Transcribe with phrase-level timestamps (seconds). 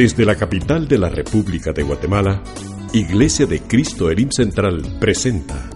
[0.00, 2.42] Desde la capital de la República de Guatemala,
[2.94, 5.68] Iglesia de Cristo Elim Central presenta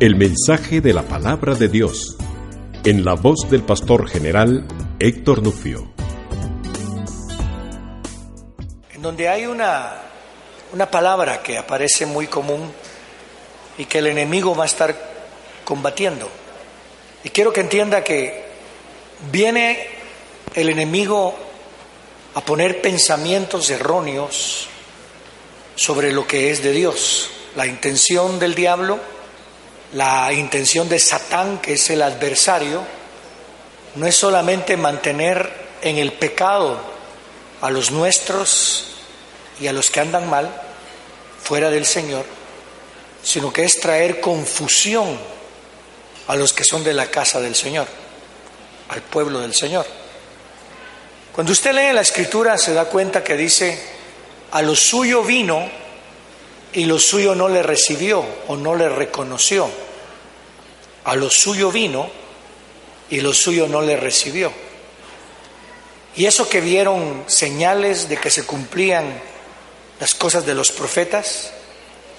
[0.00, 2.16] el mensaje de la palabra de Dios
[2.84, 4.66] en la voz del pastor general
[4.98, 5.92] Héctor Nufio.
[8.92, 9.92] En donde hay una,
[10.72, 12.72] una palabra que aparece muy común
[13.78, 14.92] y que el enemigo va a estar
[15.64, 16.28] combatiendo.
[17.22, 18.42] Y quiero que entienda que
[19.30, 19.86] viene
[20.56, 21.47] el enemigo
[22.38, 24.68] a poner pensamientos erróneos
[25.74, 27.30] sobre lo que es de Dios.
[27.56, 29.00] La intención del diablo,
[29.94, 32.84] la intención de Satán, que es el adversario,
[33.96, 35.52] no es solamente mantener
[35.82, 36.78] en el pecado
[37.60, 38.84] a los nuestros
[39.60, 40.48] y a los que andan mal
[41.42, 42.24] fuera del Señor,
[43.20, 45.18] sino que es traer confusión
[46.28, 47.88] a los que son de la casa del Señor,
[48.90, 49.97] al pueblo del Señor.
[51.38, 53.80] Cuando usted lee la escritura se da cuenta que dice,
[54.50, 55.70] a lo suyo vino
[56.72, 59.70] y lo suyo no le recibió o no le reconoció.
[61.04, 62.10] A lo suyo vino
[63.08, 64.50] y lo suyo no le recibió.
[66.16, 69.04] Y eso que vieron señales de que se cumplían
[70.00, 71.52] las cosas de los profetas,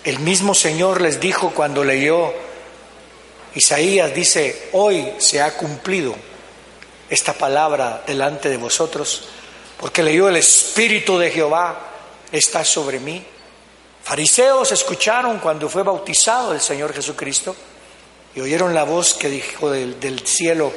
[0.06, 2.34] el mismo Señor les dijo cuando leyó
[3.54, 6.16] Isaías, dice, hoy se ha cumplido
[7.10, 9.24] esta palabra delante de vosotros,
[9.80, 11.90] porque leyó el Espíritu de Jehová
[12.32, 13.24] está sobre mí.
[14.04, 17.56] Fariseos escucharon cuando fue bautizado el Señor Jesucristo
[18.36, 20.72] y oyeron la voz que dijo del, cielo,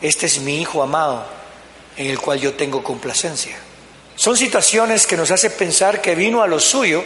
[0.00, 1.24] este es mi Hijo amado,
[1.96, 3.56] en el cual yo tengo complacencia.
[4.16, 7.04] Son situaciones que nos hacen pensar que vino a lo suyo,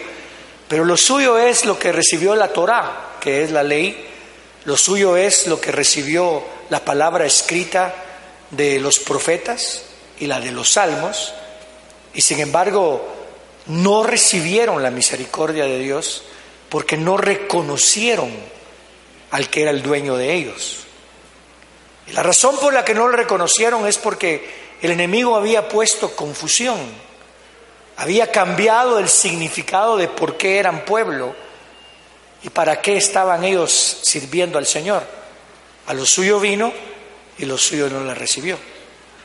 [0.69, 4.07] pero lo suyo es lo que recibió la Torá, que es la ley,
[4.65, 8.10] lo suyo es lo que recibió la palabra escrita
[8.51, 9.85] de los profetas
[10.19, 11.33] y la de los salmos,
[12.13, 13.07] y sin embargo
[13.67, 16.25] no recibieron la misericordia de Dios
[16.69, 18.31] porque no reconocieron
[19.31, 20.79] al que era el dueño de ellos.
[22.09, 24.49] Y la razón por la que no lo reconocieron es porque
[24.83, 26.79] el enemigo había puesto confusión,
[27.97, 31.35] había cambiado el significado de por qué eran pueblo
[32.43, 35.05] y para qué estaban ellos sirviendo al Señor.
[35.87, 36.73] A lo suyo vino
[37.41, 38.59] y lo suyo no la recibió.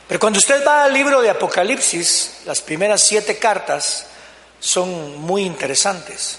[0.08, 4.06] Pero cuando usted va al libro de Apocalipsis, las primeras siete cartas
[4.58, 6.38] son muy interesantes,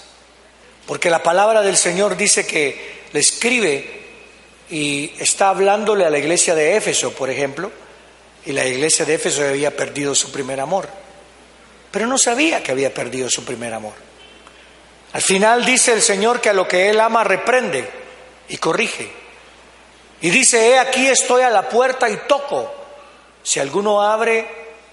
[0.86, 3.98] porque la palabra del Señor dice que le escribe
[4.70, 7.70] y está hablándole a la iglesia de Éfeso, por ejemplo,
[8.44, 10.88] y la iglesia de Éfeso había perdido su primer amor,
[11.92, 13.94] pero no sabía que había perdido su primer amor.
[15.12, 17.88] Al final dice el Señor que a lo que Él ama reprende
[18.48, 19.17] y corrige.
[20.20, 22.72] Y dice, he aquí estoy a la puerta y toco.
[23.42, 24.46] Si alguno abre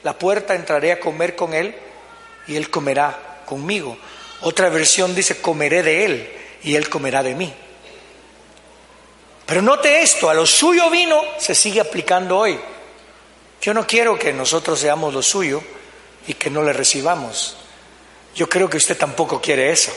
[0.04, 1.76] la puerta, entraré a comer con él
[2.48, 3.98] y él comerá conmigo.
[4.42, 6.30] Otra versión dice, comeré de él
[6.64, 7.54] y él comerá de mí.
[9.46, 12.60] Pero note esto, a lo suyo vino se sigue aplicando hoy.
[13.62, 15.62] Yo no quiero que nosotros seamos lo suyo
[16.28, 17.58] y que no le recibamos.
[18.36, 19.92] Yo creo que usted tampoco quiere eso.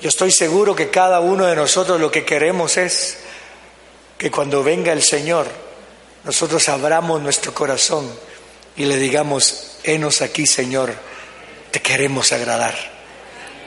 [0.00, 3.18] Yo estoy seguro que cada uno de nosotros lo que queremos es
[4.24, 5.46] que cuando venga el Señor,
[6.24, 8.10] nosotros abramos nuestro corazón
[8.74, 10.94] y le digamos, henos aquí, Señor,
[11.70, 12.74] te queremos agradar.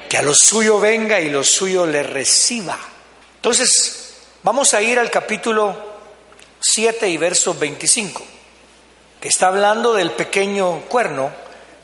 [0.09, 2.75] Que a lo suyo venga y lo suyo le reciba.
[3.35, 5.77] Entonces, vamos a ir al capítulo
[6.59, 8.25] 7 y verso 25,
[9.21, 11.29] que está hablando del pequeño cuerno,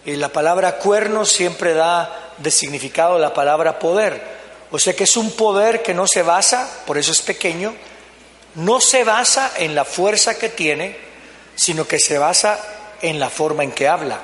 [0.03, 4.19] y la palabra cuerno siempre da de significado la palabra poder.
[4.71, 7.75] O sea que es un poder que no se basa, por eso es pequeño,
[8.55, 10.97] no se basa en la fuerza que tiene,
[11.55, 12.59] sino que se basa
[13.01, 14.19] en la forma en que habla.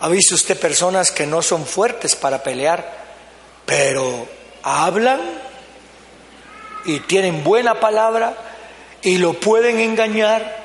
[0.00, 3.04] ¿Ha visto usted personas que no son fuertes para pelear,
[3.64, 4.28] pero
[4.62, 5.20] hablan
[6.84, 8.36] y tienen buena palabra
[9.02, 10.64] y lo pueden engañar,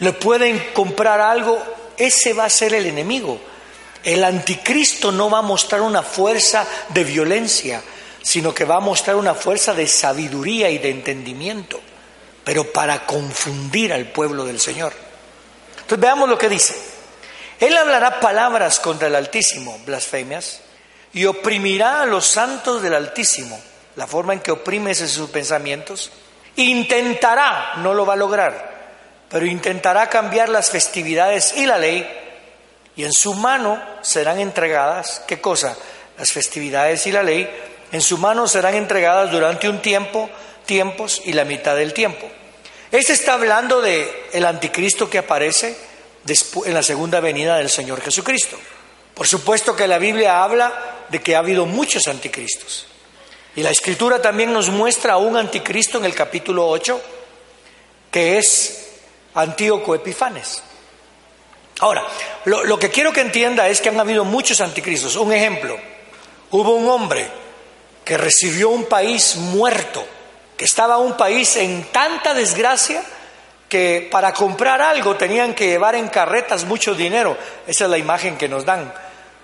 [0.00, 1.62] le pueden comprar algo?
[1.96, 3.38] Ese va a ser el enemigo.
[4.02, 7.82] El anticristo no va a mostrar una fuerza de violencia,
[8.26, 11.80] sino que va a mostrar una fuerza de sabiduría y de entendimiento,
[12.42, 14.92] pero para confundir al pueblo del Señor.
[15.76, 16.74] Entonces veamos lo que dice.
[17.60, 20.60] Él hablará palabras contra el Altísimo, blasfemias,
[21.12, 23.60] y oprimirá a los santos del Altísimo,
[23.94, 26.10] la forma en que oprime sus pensamientos.
[26.56, 28.88] Intentará, no lo va a lograr,
[29.28, 32.04] pero intentará cambiar las festividades y la ley,
[32.96, 35.76] y en su mano serán entregadas, ¿qué cosa?
[36.18, 37.48] Las festividades y la ley
[37.92, 40.28] en su mano serán entregadas durante un tiempo,
[40.64, 42.28] tiempos y la mitad del tiempo.
[42.90, 45.76] Este está hablando de el anticristo que aparece
[46.64, 48.56] en la segunda venida del Señor Jesucristo.
[49.14, 52.86] Por supuesto que la Biblia habla de que ha habido muchos anticristos.
[53.54, 57.00] Y la escritura también nos muestra a un anticristo en el capítulo 8,
[58.10, 58.88] que es
[59.34, 60.62] Antíoco Epifanes.
[61.80, 62.06] Ahora,
[62.44, 65.16] lo, lo, que quiero que entienda es que han habido muchos anticristos.
[65.16, 65.78] Un ejemplo,
[66.50, 67.28] hubo un hombre
[68.06, 70.06] que recibió un país muerto,
[70.56, 73.02] que estaba un país en tanta desgracia
[73.68, 77.36] que para comprar algo tenían que llevar en carretas mucho dinero.
[77.66, 78.94] Esa es la imagen que nos dan,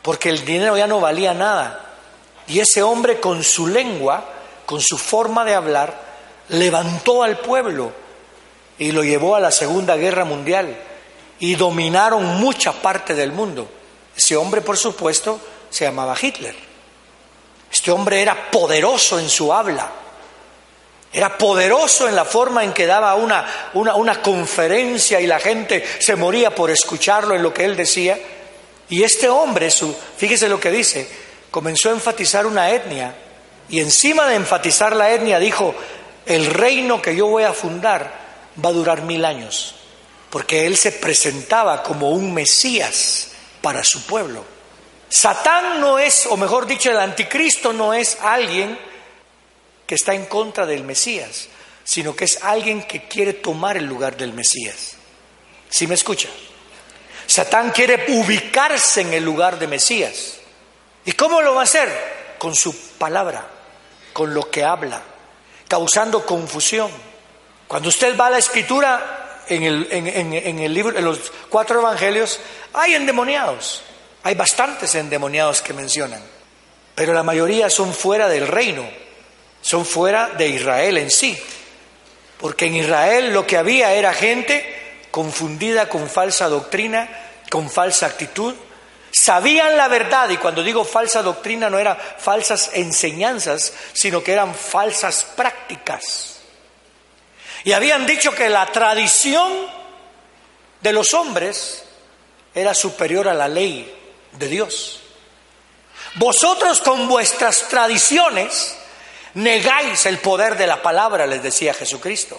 [0.00, 1.86] porque el dinero ya no valía nada.
[2.46, 4.24] Y ese hombre con su lengua,
[4.64, 6.00] con su forma de hablar,
[6.50, 7.90] levantó al pueblo
[8.78, 10.76] y lo llevó a la Segunda Guerra Mundial
[11.40, 13.68] y dominaron mucha parte del mundo.
[14.16, 16.71] Ese hombre, por supuesto, se llamaba Hitler.
[17.72, 19.90] Este hombre era poderoso en su habla,
[21.12, 26.16] era poderoso en la forma en que daba una, una, conferencia y la gente se
[26.16, 28.18] moría por escucharlo en lo que él decía.
[28.88, 31.08] Y este hombre, su, fíjese lo que dice,
[31.50, 33.14] comenzó a enfatizar una etnia
[33.68, 35.74] y encima de enfatizar la etnia dijo,
[36.26, 38.12] el reino que yo voy a fundar
[38.62, 39.74] va a durar mil años,
[40.28, 43.28] porque él se presentaba como un Mesías
[43.62, 44.44] para su pueblo.
[45.12, 48.78] Satán no es, o mejor dicho, el anticristo no es alguien
[49.86, 51.48] que está en contra del Mesías,
[51.84, 54.94] sino que es alguien que quiere tomar el lugar del Mesías.
[55.68, 56.30] ¿Sí me escucha?
[57.26, 60.38] Satán quiere ubicarse en el lugar de Mesías.
[61.04, 61.90] ¿Y cómo lo va a hacer?
[62.38, 63.46] Con su palabra,
[64.14, 65.02] con lo que habla,
[65.68, 66.90] causando confusión.
[67.68, 71.18] Cuando usted va a la escritura, en el, en el libro, en los
[71.50, 72.40] cuatro evangelios,
[72.72, 73.82] hay endemoniados.
[74.24, 76.22] Hay bastantes endemoniados que mencionan,
[76.94, 79.02] pero la mayoría son fuera del reino
[79.62, 81.38] son fuera de Israel en sí.
[82.38, 87.08] Porque en Israel lo que había era gente confundida con falsa doctrina,
[87.48, 88.54] con falsa actitud.
[89.12, 94.54] Sabían la verdad, y cuando digo falsa doctrina no eran falsas enseñanzas, sino que eran
[94.54, 96.40] falsas prácticas.
[97.64, 99.52] Y habían dicho que la tradición
[100.80, 101.84] de los hombres
[102.52, 104.01] era superior a la ley
[104.32, 105.00] de Dios.
[106.14, 108.76] Vosotros con vuestras tradiciones
[109.34, 112.38] Negáis el poder de la palabra, les decía Jesucristo.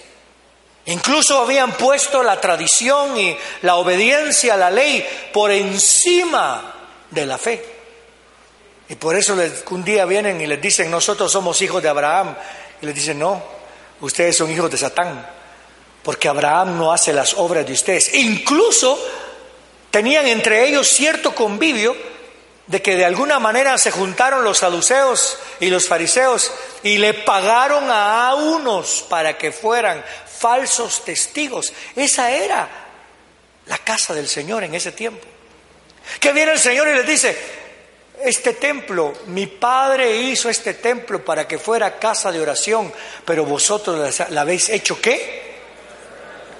[0.86, 6.74] Incluso habían puesto la tradición y la obediencia a la ley por encima
[7.10, 7.64] de la fe.
[8.88, 9.36] Y por eso
[9.70, 12.36] un día vienen y les dicen, nosotros somos hijos de Abraham.
[12.80, 13.42] Y les dicen, no,
[14.00, 15.26] ustedes son hijos de Satán,
[16.02, 18.14] porque Abraham no hace las obras de ustedes.
[18.14, 19.02] Incluso
[19.94, 21.96] tenían entre ellos cierto convivio
[22.66, 26.50] de que de alguna manera se juntaron los saduceos y los fariseos
[26.82, 31.72] y le pagaron a unos para que fueran falsos testigos.
[31.94, 32.68] Esa era
[33.66, 35.24] la casa del Señor en ese tiempo.
[36.18, 37.38] Que viene el Señor y les dice,
[38.20, 42.92] este templo, mi padre hizo este templo para que fuera casa de oración,
[43.24, 45.54] pero vosotros la habéis hecho qué?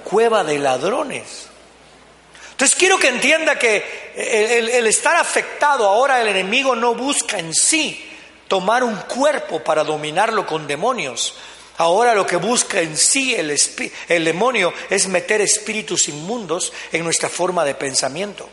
[0.05, 1.49] Cueva de ladrones.
[2.55, 8.09] Entonces quiero que entienda que el, estar afectado ahora el enemigo no busca en sí
[8.47, 11.35] tomar un cuerpo para dominarlo con demonios.
[11.79, 13.59] Ahora lo que busca en sí el,
[14.09, 18.49] el demonio es meter espíritus inmundos en nuestra forma de pensamiento,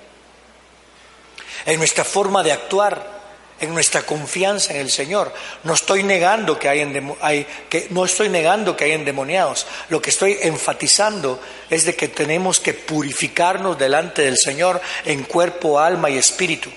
[1.67, 3.20] en nuestra forma de actuar
[3.61, 5.33] en nuestra confianza en el Señor.
[5.63, 9.67] No estoy negando que hay, que no estoy negando que hay endemoniados.
[9.89, 11.39] Lo que estoy enfatizando
[11.69, 16.71] es de que tenemos que purificarnos delante del Señor en cuerpo, alma y espíritu,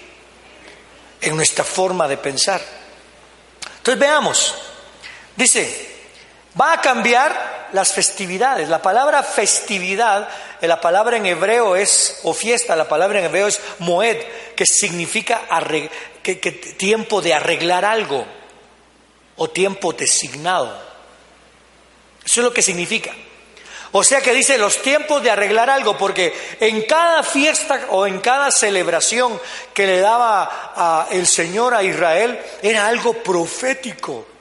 [1.21, 2.61] en nuestra forma de pensar.
[3.79, 4.55] Entonces veamos.
[5.37, 5.94] Dice,
[6.61, 8.69] va a cambiar las festividades.
[8.69, 10.29] La palabra festividad,
[10.61, 14.17] eh, la palabra en hebreo es, o fiesta, la palabra en hebreo es moed,
[14.55, 15.43] que significa
[16.23, 18.25] que, tiempo de arreglar algo
[19.37, 20.73] o tiempo designado.
[22.25, 23.13] Eso es lo que significa.
[23.97, 28.21] O sea que dice los tiempos de arreglar algo, porque en cada fiesta o en
[28.21, 29.41] cada celebración
[29.73, 34.34] que le daba el Señor a Israel era algo profético.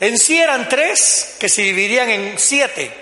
[0.00, 2.92] En sí eran tres que se dividían en siete.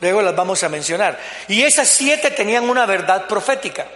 [0.00, 1.18] Luego las vamos a mencionar.
[1.48, 3.86] Y esas siete tenían una verdad profética.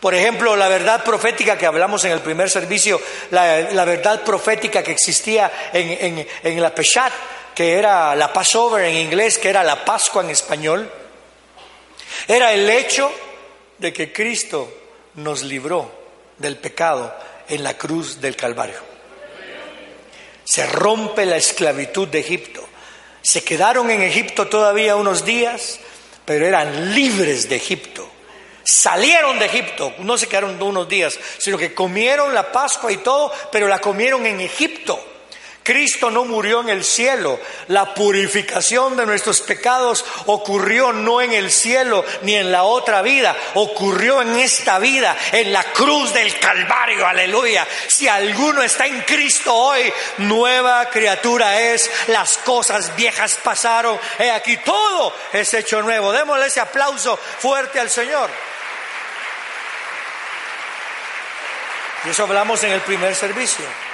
[0.00, 3.00] Por ejemplo, la verdad profética que hablamos en el primer servicio,
[3.30, 7.12] la, verdad profética que existía en, en la Peshat,
[7.54, 10.90] que era la Passover en inglés, que era la Pascua en español,
[12.26, 13.12] era el hecho
[13.78, 14.72] de que Cristo
[15.14, 15.90] nos libró
[16.38, 17.14] del pecado
[17.48, 18.89] en la cruz del Calvario.
[20.50, 22.66] Se rompe la esclavitud de Egipto.
[23.22, 25.78] Se quedaron en Egipto todavía unos días,
[26.24, 28.10] pero eran libres de Egipto
[28.70, 33.32] salieron de Egipto, no se quedaron unos días, sino que comieron la Pascua y todo,
[33.50, 35.09] pero la comieron en Egipto.
[35.62, 37.38] Cristo no murió en el cielo.
[37.68, 43.36] La purificación de nuestros pecados ocurrió no en el cielo ni en la otra vida,
[43.54, 47.06] ocurrió en esta vida, en la cruz del Calvario.
[47.06, 47.66] Aleluya.
[47.88, 51.90] Si alguno está en Cristo hoy, nueva criatura es.
[52.08, 53.98] Las cosas viejas pasaron.
[54.18, 56.12] He aquí todo es hecho nuevo.
[56.12, 58.30] Démosle ese aplauso fuerte al Señor.
[62.06, 63.89] Y eso hablamos en el primer servicio.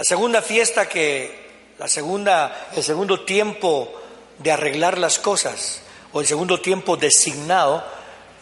[0.00, 1.30] La segunda fiesta que,
[1.78, 4.00] la segunda, el segundo tiempo
[4.38, 5.82] de arreglar las cosas,
[6.14, 7.84] o el segundo tiempo designado,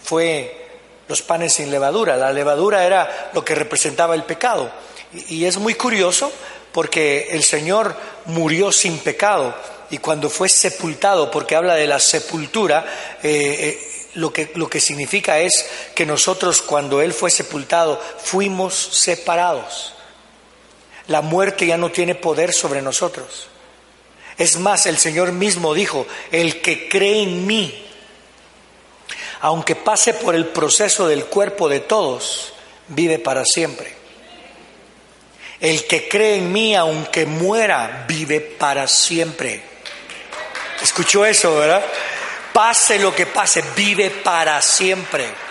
[0.00, 0.68] fue
[1.08, 2.16] los panes sin levadura.
[2.16, 4.70] La levadura era lo que representaba el pecado.
[5.26, 6.30] Y, es muy curioso
[6.70, 7.96] porque el Señor
[8.26, 9.52] murió sin pecado
[9.90, 12.86] y cuando fue sepultado, porque habla de la sepultura,
[13.20, 18.76] eh, eh, lo, que, lo que significa es que nosotros cuando Él fue sepultado fuimos
[18.76, 19.94] separados.
[21.08, 23.48] La muerte ya no tiene poder sobre nosotros.
[24.36, 27.86] Es más, el Señor mismo dijo, el que cree en mí,
[29.40, 32.52] aunque pase por el proceso del cuerpo de todos,
[32.88, 33.92] vive para siempre.
[35.60, 39.60] El que cree en mí, aunque muera, vive para siempre.
[40.80, 41.84] ¿Escuchó eso, verdad?
[42.52, 45.47] Pase lo que pase, vive para siempre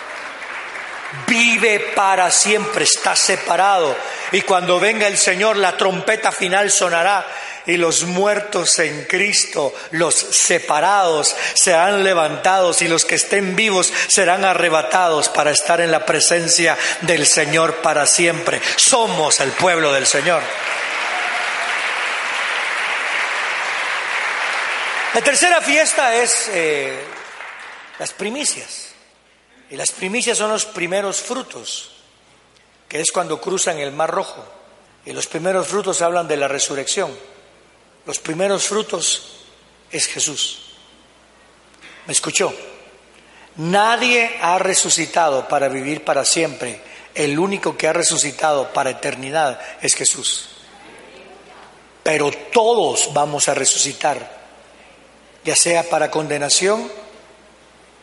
[1.26, 3.96] vive para siempre, está separado.
[4.32, 7.26] Y cuando venga el Señor, la trompeta final sonará
[7.66, 14.44] y los muertos en Cristo, los separados, serán levantados y los que estén vivos serán
[14.44, 18.60] arrebatados para estar en la presencia del Señor para siempre.
[18.76, 20.42] Somos el pueblo del Señor.
[25.14, 27.04] La tercera fiesta es eh,
[27.98, 28.87] las primicias.
[29.70, 31.90] Y las primicias son los primeros frutos,
[32.88, 34.44] que es cuando cruzan el Mar Rojo.
[35.04, 37.14] Y los primeros frutos hablan de la resurrección.
[38.06, 39.38] Los primeros frutos
[39.90, 40.60] es Jesús.
[42.06, 42.54] ¿Me escuchó?
[43.56, 46.80] Nadie ha resucitado para vivir para siempre.
[47.14, 50.48] El único que ha resucitado para eternidad es Jesús.
[52.02, 54.38] Pero todos vamos a resucitar,
[55.44, 56.90] ya sea para condenación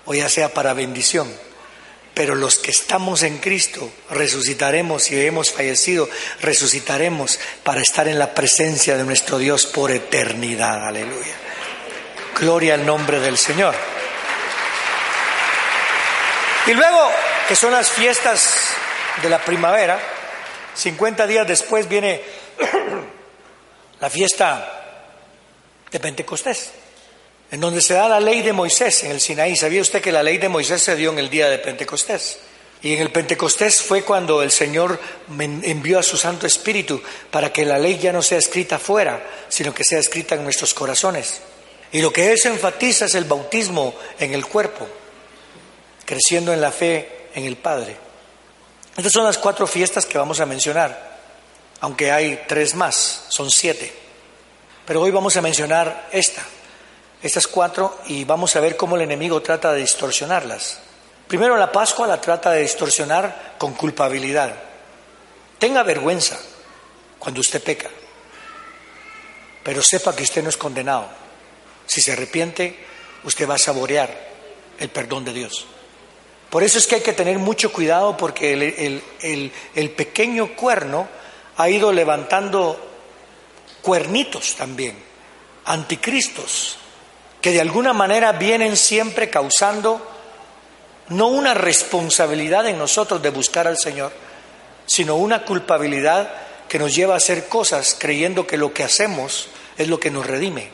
[0.06, 1.45] o ya sea para bendición.
[2.16, 8.34] Pero los que estamos en Cristo resucitaremos y hemos fallecido, resucitaremos para estar en la
[8.34, 10.88] presencia de nuestro Dios por eternidad.
[10.88, 11.36] Aleluya.
[12.40, 13.76] Gloria al nombre del Señor.
[16.68, 17.12] Y luego,
[17.50, 18.60] que son las fiestas
[19.22, 20.00] de la primavera,
[20.74, 22.22] 50 días después viene
[24.00, 24.84] la fiesta
[25.92, 26.72] de Pentecostés
[27.56, 29.56] en donde se da la ley de Moisés en el Sinaí.
[29.56, 32.38] ¿Sabía usted que la ley de Moisés se dio en el día de Pentecostés?
[32.82, 35.00] Y en el Pentecostés fue cuando el Señor
[35.40, 39.74] envió a su Santo Espíritu para que la ley ya no sea escrita afuera, sino
[39.74, 41.40] que sea escrita en nuestros corazones.
[41.94, 44.86] Y lo que eso enfatiza es el bautismo en el cuerpo,
[46.04, 47.96] creciendo en la fe en el Padre.
[48.98, 51.20] Estas son las cuatro fiestas que vamos a mencionar,
[51.80, 53.94] aunque hay tres más, son siete.
[54.86, 56.46] Pero hoy vamos a mencionar esta,
[57.28, 60.80] estas cuatro y vamos a ver cómo el enemigo trata de distorsionarlas.
[61.28, 64.54] Primero la Pascua la trata de distorsionar con culpabilidad.
[65.58, 66.40] Tenga vergüenza
[67.18, 67.90] cuando usted peca,
[69.64, 71.08] pero sepa que usted no es condenado.
[71.88, 72.78] Si se arrepiente,
[73.24, 74.16] usted va a saborear
[74.80, 75.66] el perdón de Dios.
[76.50, 81.08] Por eso es que hay que tener mucho cuidado porque el, pequeño cuerno
[81.58, 82.80] ha ido levantando
[83.82, 84.96] cuernitos también,
[85.66, 86.78] anticristos,
[87.46, 90.02] que de alguna manera vienen siempre causando
[91.10, 94.12] no una responsabilidad en nosotros de buscar al Señor,
[94.88, 96.28] sino una culpabilidad
[96.68, 100.26] que nos lleva a hacer cosas creyendo que lo que hacemos es lo que nos
[100.26, 100.72] redime.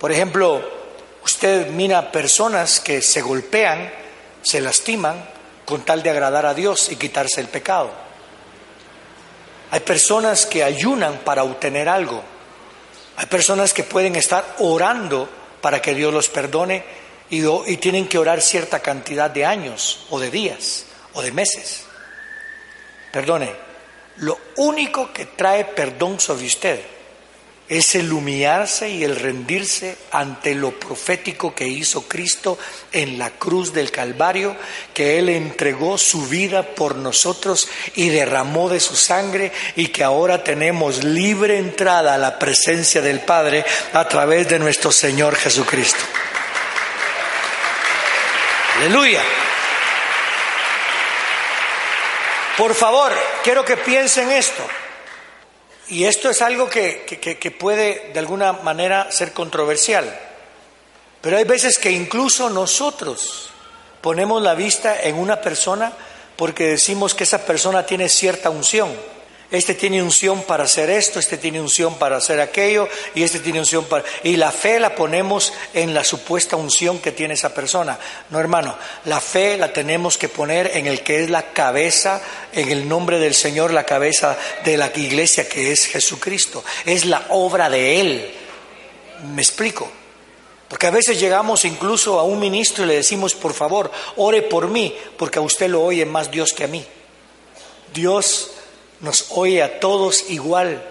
[0.00, 0.68] Por ejemplo,
[1.22, 3.88] usted mira personas que se golpean,
[4.42, 5.28] se lastiman
[5.64, 7.92] con tal de agradar a Dios y quitarse el pecado.
[9.70, 12.20] Hay personas que ayunan para obtener algo.
[13.16, 15.28] Hay personas que pueden estar orando
[15.62, 16.84] para que Dios los perdone
[17.30, 21.84] y, tienen que orar cierta cantidad de años o de días o de meses.
[23.10, 23.50] Perdone,
[24.16, 26.82] lo único que trae perdón sobre usted
[27.68, 32.58] es el humillarse y el rendirse ante lo profético que hizo Cristo
[32.92, 34.56] en la cruz del Calvario,
[34.92, 40.44] que Él entregó su vida por nosotros y derramó de su sangre y que ahora
[40.44, 46.04] tenemos libre entrada a la presencia del Padre a través de nuestro Señor Jesucristo.
[48.76, 49.22] Aleluya.
[52.56, 54.62] Por favor, quiero que piensen esto.
[55.92, 60.10] Y esto es algo que, que, puede de alguna manera ser controversial.
[61.20, 63.50] Pero hay veces que incluso nosotros
[64.00, 65.92] ponemos la vista en una persona
[66.34, 68.90] porque decimos que esa persona tiene cierta unción.
[69.52, 73.58] Este tiene unción para hacer esto, este tiene unción para hacer aquello y este tiene
[73.58, 74.02] unción para...
[74.24, 77.98] Y la fe la ponemos en la supuesta unción que tiene esa persona.
[78.30, 82.22] No, hermano, la fe la tenemos que poner en el que es la cabeza,
[82.54, 86.64] en el nombre del Señor, la cabeza de la iglesia que es Jesucristo.
[86.86, 88.34] Es la obra de Él.
[89.34, 89.92] ¿Me explico?
[90.66, 94.68] Porque a veces llegamos incluso a un ministro y le decimos, por favor, ore por
[94.68, 96.82] mí, porque a usted lo oye más Dios que a mí.
[97.92, 98.51] Dios
[99.02, 100.82] nos oye a todos igual,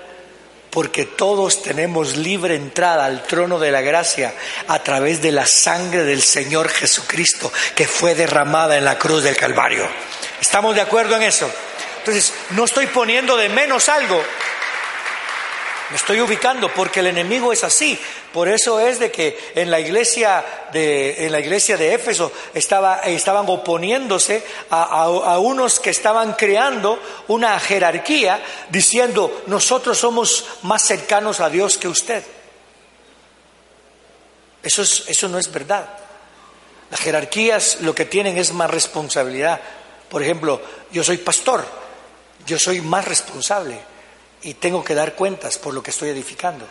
[0.70, 4.34] porque todos tenemos libre entrada al trono de la gracia
[4.68, 9.36] a través de la sangre del Señor Jesucristo que fue derramada en la cruz del
[9.36, 9.88] Calvario.
[10.39, 11.51] ¿Estamos de acuerdo en eso?
[12.00, 14.24] Entonces, no estoy poniendo de menos algo,
[15.91, 18.00] me estoy ubicando porque el enemigo es así.
[18.31, 23.01] Por eso es de que en la iglesia de, en la iglesia de Éfeso estaba,
[23.01, 31.41] estaban oponiéndose a, a unos que estaban creando una jerarquía diciendo nosotros somos más cercanos
[31.41, 32.24] a Dios que usted.
[34.63, 35.89] Eso, es, eso no es verdad.
[36.89, 39.60] Las jerarquías lo que tienen es más responsabilidad.
[40.10, 40.62] Por ejemplo,
[40.93, 41.65] yo soy pastor,
[42.45, 43.90] yo soy más responsable
[44.43, 46.65] y tengo que dar cuentas por lo que estoy edificando.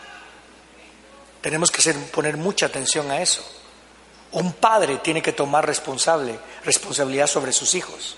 [1.40, 3.42] Tenemos que poner mucha atención a eso.
[4.32, 8.16] Un padre tiene que tomar responsable, responsabilidad sobre sus hijos,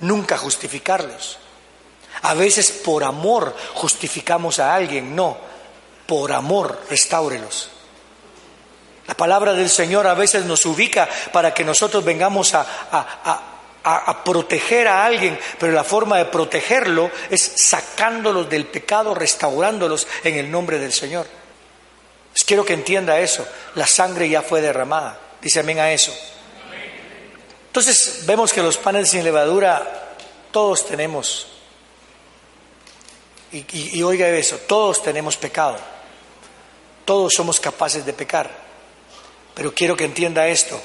[0.00, 1.38] nunca justificarlos.
[2.22, 5.36] A veces por amor justificamos a alguien, no,
[6.06, 7.70] por amor restáurelos.
[9.06, 13.53] La palabra del Señor a veces nos ubica para que nosotros vengamos a, a a,
[14.24, 20.50] proteger a alguien, pero la forma de protegerlo es sacándolos del pecado, restaurándolos en el
[20.50, 21.26] nombre del Señor.
[22.32, 23.46] Pues quiero que entienda eso.
[23.74, 25.18] La sangre ya fue derramada.
[25.40, 26.12] Dice amén a eso.
[27.66, 30.14] Entonces vemos que los panes sin levadura
[30.50, 31.48] todos tenemos.
[33.52, 35.76] Y oiga eso, todos tenemos pecado.
[37.04, 38.50] Todos somos capaces de pecar.
[39.54, 40.80] Pero quiero que entienda esto.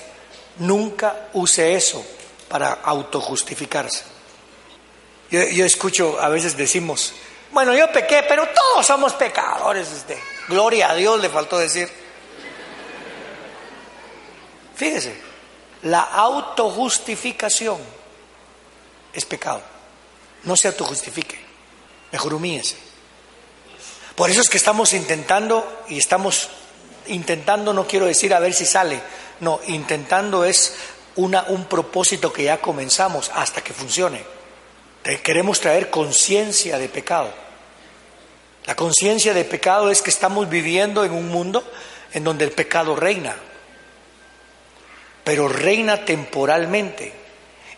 [0.58, 2.06] Nunca use eso
[2.49, 4.03] para autojustificarse.
[5.31, 7.13] Yo, yo escucho, a veces decimos,
[7.51, 9.91] bueno, yo pequé, pero todos somos pecadores.
[9.91, 10.19] Este.
[10.47, 11.89] Gloria a Dios le faltó decir.
[14.75, 15.15] Fíjese,
[15.83, 17.79] la autojustificación
[19.13, 19.62] es pecado.
[20.43, 21.39] No se autojustifique,
[22.12, 22.77] mejor humíese.
[24.15, 26.49] Por eso es que estamos intentando, y estamos
[27.07, 29.01] intentando, no quiero decir a ver si sale,
[29.39, 30.75] no, intentando es
[31.15, 34.24] un propósito que ya comenzamos hasta que funcione.
[35.24, 37.34] Queremos traer conciencia de pecado.
[38.65, 41.63] La conciencia de pecado es que estamos viviendo en un mundo
[42.13, 43.36] en donde el pecado reina,
[45.24, 47.13] pero reina temporalmente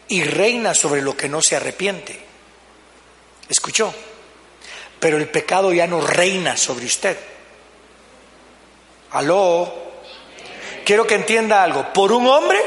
[0.08, 2.20] y reina sobre lo que no se arrepiente.
[3.48, 3.94] ¿Escuchó?
[5.00, 7.18] Pero el pecado ya no reina sobre usted.
[9.12, 9.74] Aló.
[10.86, 11.92] Quiero que entienda algo.
[11.94, 12.60] Por un hombre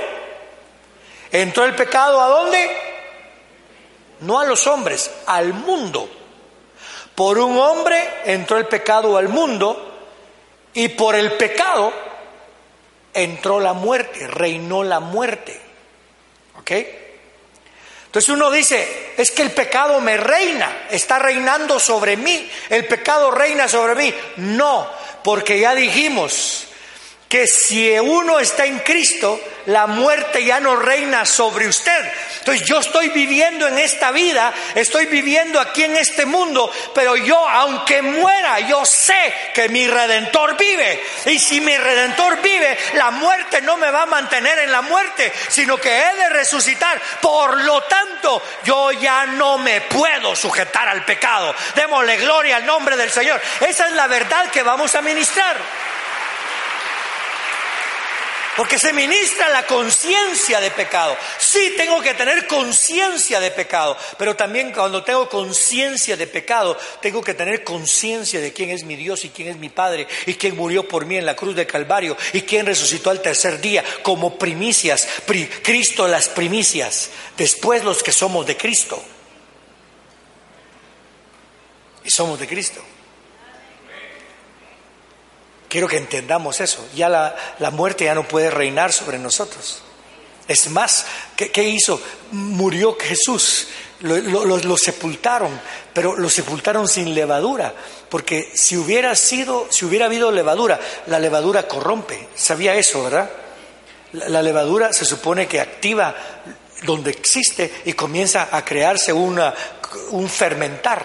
[1.35, 2.71] Entró el pecado a dónde?
[4.21, 6.09] No a los hombres, al mundo.
[7.13, 10.13] Por un hombre entró el pecado al mundo
[10.75, 11.93] y por el pecado
[13.13, 15.61] entró la muerte, reinó la muerte.
[16.61, 16.71] ¿Ok?
[18.07, 23.33] Entonces uno dice, es que el pecado me reina, está reinando sobre mí, el pecado
[23.33, 24.15] reina sobre mí.
[24.37, 24.89] No,
[25.25, 26.64] porque ya dijimos,
[27.35, 32.13] que si uno está en Cristo, la muerte ya no reina sobre usted.
[32.39, 37.37] Entonces yo estoy viviendo en esta vida, estoy viviendo aquí en este mundo, pero yo,
[37.37, 41.03] aunque muera, yo sé que mi redentor vive.
[41.27, 45.33] Y si mi redentor vive, la muerte no me va a mantener en la muerte,
[45.49, 47.03] sino que he de resucitar.
[47.21, 51.53] Por lo tanto, yo ya no me puedo sujetar al pecado.
[51.75, 53.43] Démosle gloria al nombre del Señor.
[53.61, 55.57] Esa es la verdad que vamos a ministrar.
[58.57, 61.17] Porque se ministra la conciencia de pecado.
[61.39, 67.23] Sí tengo que tener conciencia de pecado, pero también cuando tengo conciencia de pecado, tengo
[67.23, 70.57] que tener conciencia de quién es mi Dios y quién es mi Padre y quién
[70.57, 74.39] murió por mí en la cruz de Calvario y quién resucitó al tercer día como
[74.39, 75.09] primicias.
[75.63, 79.03] Cristo las primicias, después los que somos de Cristo.
[82.05, 82.85] Y somos de Cristo.
[85.75, 86.87] Quiero que entendamos eso.
[86.95, 89.83] Ya la, muerte ya no puede reinar sobre nosotros.
[90.47, 92.01] Es más, ¿qué, hizo?
[92.31, 93.67] Murió Jesús
[93.99, 95.61] lo, sepultaron,
[95.93, 97.75] pero lo sepultaron sin levadura,
[98.09, 102.29] porque si hubiera sido, si hubiera habido levadura, la levadura corrompe.
[102.37, 103.29] ¿Sabía eso, verdad?
[104.13, 106.15] La, levadura se supone que activa
[106.85, 109.53] donde existe y comienza a crearse una,
[110.11, 111.05] un fermentar.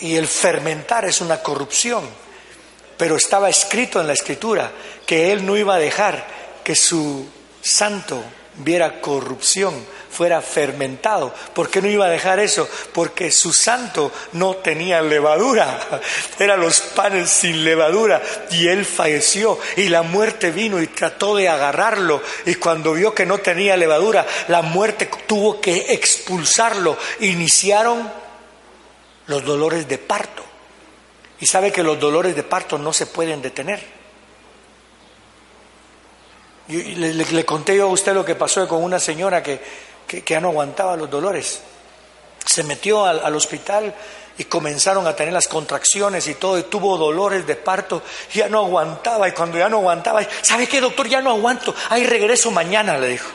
[0.00, 2.29] Y el fermentar es una corrupción.
[3.00, 4.70] Pero estaba escrito en la escritura
[5.06, 6.22] que él no iba a dejar
[6.62, 7.26] que su
[7.62, 8.22] santo
[8.56, 9.74] viera corrupción,
[10.10, 11.34] fuera fermentado.
[11.54, 12.68] ¿Por qué no iba a dejar eso?
[12.92, 16.02] Porque su santo no tenía levadura,
[16.38, 21.48] eran los panes sin levadura y él falleció y la muerte vino y trató de
[21.48, 26.98] agarrarlo y cuando vio que no tenía levadura, la muerte tuvo que expulsarlo.
[27.20, 28.12] Iniciaron
[29.26, 30.49] los dolores de parto.
[31.40, 33.82] Y sabe que los dolores de parto no se pueden detener.
[36.68, 39.60] Le, conté yo a usted lo que pasó con una señora que,
[40.26, 41.62] ya no aguantaba los dolores.
[42.44, 43.94] Se metió al, hospital
[44.38, 48.60] y comenzaron a tener las contracciones y todo, y tuvo dolores de parto, ya no
[48.60, 51.08] aguantaba, y cuando ya no aguantaba, ¿sabe qué, doctor?
[51.08, 53.28] Ya no aguanto, ahí regreso mañana, le dijo.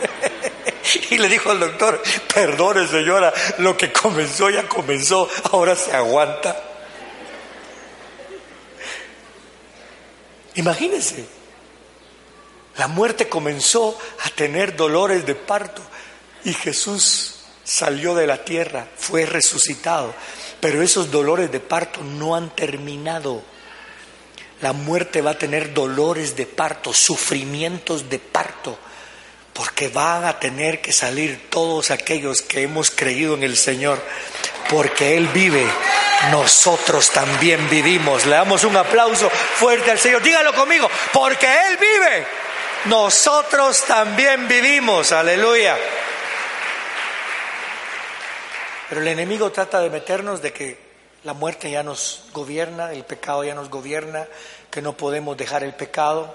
[1.10, 6.69] y le dijo al doctor, perdone señora, lo que comenzó ya comenzó, ahora se aguanta.
[10.60, 11.24] Imagínense.
[12.76, 15.80] La muerte comenzó a tener dolores de parto
[16.44, 20.14] y Jesús salió de la tierra, fue resucitado,
[20.60, 23.42] pero esos dolores de parto no han terminado.
[24.60, 28.78] La muerte va a tener dolores de parto, sufrimientos de parto,
[29.52, 34.02] porque van a tener que salir todos aquellos que hemos creído en el Señor,
[34.68, 35.66] porque Él vive,
[36.30, 38.26] nosotros también vivimos.
[38.26, 42.26] Le damos un aplauso fuerte al Señor, dígalo conmigo, porque Él vive
[42.86, 45.76] nosotros también vivimos, aleluya.
[48.88, 50.78] Pero el enemigo trata de meternos de que
[51.24, 54.26] la muerte ya nos gobierna, el pecado ya nos gobierna,
[54.70, 56.34] que no podemos dejar el pecado.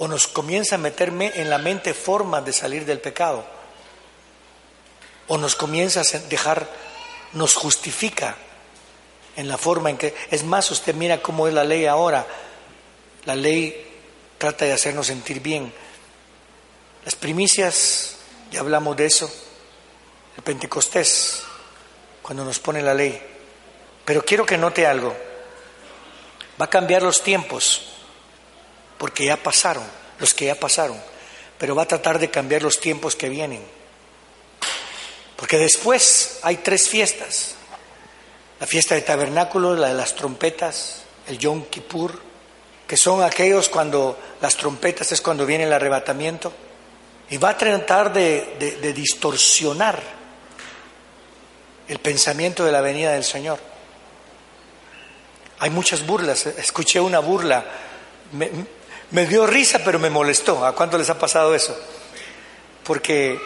[0.00, 3.44] O nos comienza a meterme en la mente formas de salir del pecado.
[5.28, 6.66] O nos comienza a dejar,
[7.34, 8.34] nos justifica
[9.36, 12.26] en la forma en que, es más, usted mira cómo es la ley ahora.
[13.26, 13.88] La ley
[14.38, 15.70] trata de hacernos sentir bien.
[17.04, 18.16] Las primicias,
[18.50, 19.30] ya hablamos de eso,
[20.34, 21.42] el Pentecostés,
[22.22, 23.20] cuando nos pone la ley.
[24.06, 25.14] Pero quiero que note algo,
[26.58, 27.99] va a cambiar los tiempos,
[29.00, 29.82] porque ya pasaron,
[30.18, 31.00] los que ya pasaron,
[31.58, 33.64] pero va a tratar de cambiar los tiempos que vienen.
[35.36, 37.54] Porque después hay tres fiestas.
[38.60, 42.30] La fiesta de tabernáculos, la de las trompetas, el Yom Kippur
[42.90, 46.52] que son aquellos cuando las trompetas es cuando viene el arrebatamiento,
[47.30, 50.02] y va a tratar de, distorsionar
[51.86, 53.60] el pensamiento de la venida del Señor.
[55.60, 57.64] Hay muchas burlas, escuché una burla,
[59.26, 60.64] dio risa pero me molestó.
[60.64, 61.76] ¿A cuánto les ha pasado eso?
[62.84, 63.40] Porque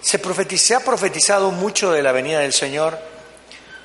[0.00, 0.18] se,
[0.58, 2.98] se ha profetizado mucho de la venida del Señor.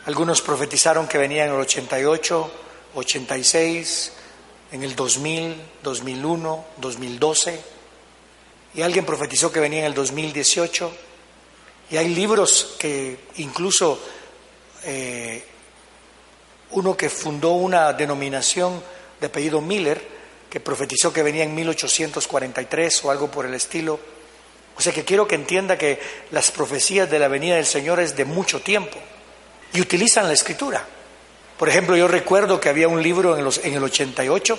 [0.06, 2.52] Algunos profetizaron que venía en el 88,
[2.96, 4.12] 86,
[4.72, 7.62] en el 2000, 2001, 2012,
[8.76, 10.92] y alguien profetizó que venía en el 2018,
[11.92, 14.00] y hay libros que incluso
[14.84, 15.44] eh,
[16.72, 18.82] uno que fundó una denominación
[19.20, 20.19] de apellido Miller,
[20.50, 24.00] que profetizó que venía en 1843 o algo por el estilo.
[24.76, 26.00] O sea que quiero que entienda que
[26.32, 28.98] las profecías de la venida del Señor es de mucho tiempo
[29.74, 30.86] y utilizan la escritura.
[31.58, 34.58] Por ejemplo, yo recuerdo que había un libro en, los, en el 88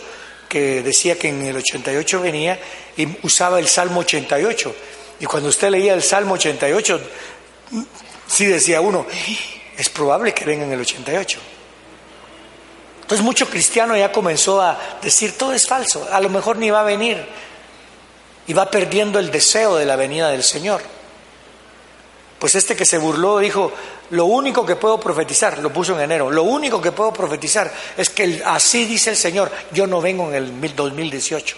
[0.49, 2.59] que decía que en el 88 venía
[2.97, 4.75] y usaba el Salmo 88.
[5.21, 7.01] Y cuando usted leía el Salmo 88,
[8.27, 9.07] sí decía uno,
[9.79, 11.39] es probable que venga en el 88.
[13.11, 16.83] Entonces mucho cristiano ya comenzó a decir, todo es falso, a lo mejor ni va
[16.83, 17.21] a venir.
[18.47, 20.81] Y va perdiendo el deseo de la venida del Señor.
[22.39, 23.73] Pues este que se burló dijo,
[24.11, 28.11] lo único que puedo profetizar, lo puso en enero, lo único que puedo profetizar es
[28.11, 31.57] que así dice el Señor, yo no vengo en el 2018.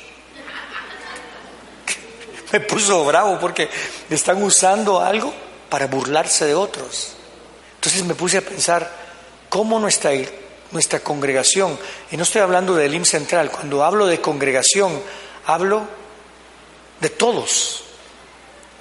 [2.53, 3.69] Me puso bravo porque
[4.09, 5.35] están usando algo
[5.69, 7.13] para burlarse de otros.
[7.75, 8.91] Entonces me puse a pensar
[9.51, 10.13] cómo nuestra,
[10.73, 11.79] nuestra congregación,
[12.11, 15.01] y no estoy hablando del IM central, cuando hablo de congregación,
[15.47, 15.87] hablo
[17.01, 17.85] de todos.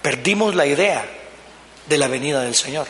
[0.02, 1.06] Perdimos la idea
[1.88, 2.88] de la venida del Señor.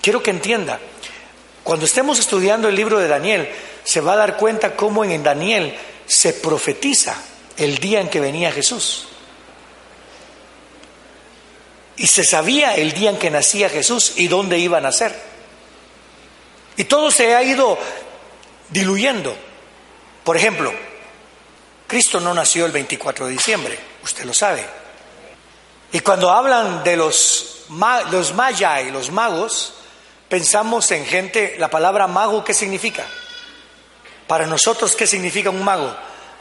[0.00, 0.80] Quiero que entienda,
[1.62, 3.48] cuando estemos estudiando el libro de Daniel,
[3.84, 5.76] se va a dar cuenta cómo en Daniel
[6.06, 7.16] se profetiza
[7.56, 9.06] el día en que venía Jesús.
[11.96, 15.29] Y se sabía el día en que nacía Jesús y dónde iba a nacer.
[16.80, 17.76] Y todo se ha ido
[18.70, 19.36] diluyendo.
[20.24, 20.72] Por ejemplo,
[21.86, 24.64] Cristo no nació el 24 de diciembre, usted lo sabe.
[25.92, 27.66] Y cuando hablan de los,
[28.10, 29.74] los y los magos,
[30.26, 33.04] pensamos en gente, la palabra mago, ¿qué significa?
[34.26, 35.94] Para nosotros, ¿qué significa un mago?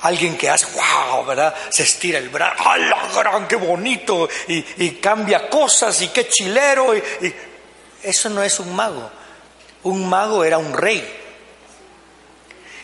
[0.04, 1.54] Alguien que hace, wow, ¿verdad?
[1.70, 4.30] Se estira el brazo, ¡hala, gran, qué bonito!
[4.48, 6.96] Y, cambia cosas, y qué chilero.
[6.96, 7.04] y,
[8.04, 9.19] eso no es un mago.
[9.84, 11.18] Un mago era un rey.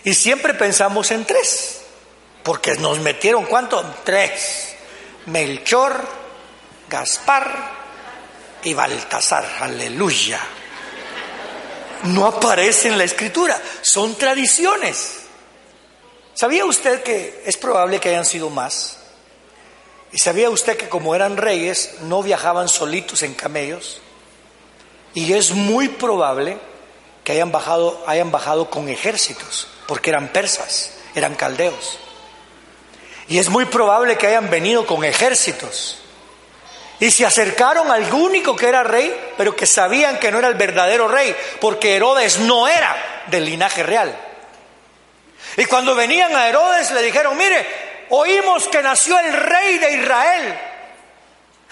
[0.04, 1.82] Y siempre pensamos en tres,
[2.44, 3.84] porque nos metieron, ¿cuánto?
[4.04, 4.76] Tres.
[5.26, 6.08] Melchor,
[6.88, 7.72] Gaspar
[8.64, 9.46] y Baltasar.
[9.62, 10.40] Aleluya.
[12.04, 15.22] No aparece en la escritura, son tradiciones.
[16.36, 18.98] ¿Sabía usted que es probable que hayan sido más?
[20.12, 24.02] ¿Y sabía usted que como eran reyes no viajaban solitos en camellos?
[25.14, 26.58] Y es muy probable
[27.26, 31.98] que hayan bajado, hayan bajado con ejércitos, porque eran persas, eran caldeos.
[33.28, 35.98] Y es muy probable que hayan venido con ejércitos.
[37.00, 40.54] Y se acercaron al único que era rey, pero que sabían que no era el
[40.54, 44.16] verdadero rey, porque Herodes no era del linaje real.
[45.58, 47.66] Y cuando venían a Herodes le dijeron, mire,
[48.10, 50.60] oímos que nació el rey de Israel.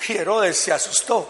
[0.08, 1.30] Y Herodes se asustó.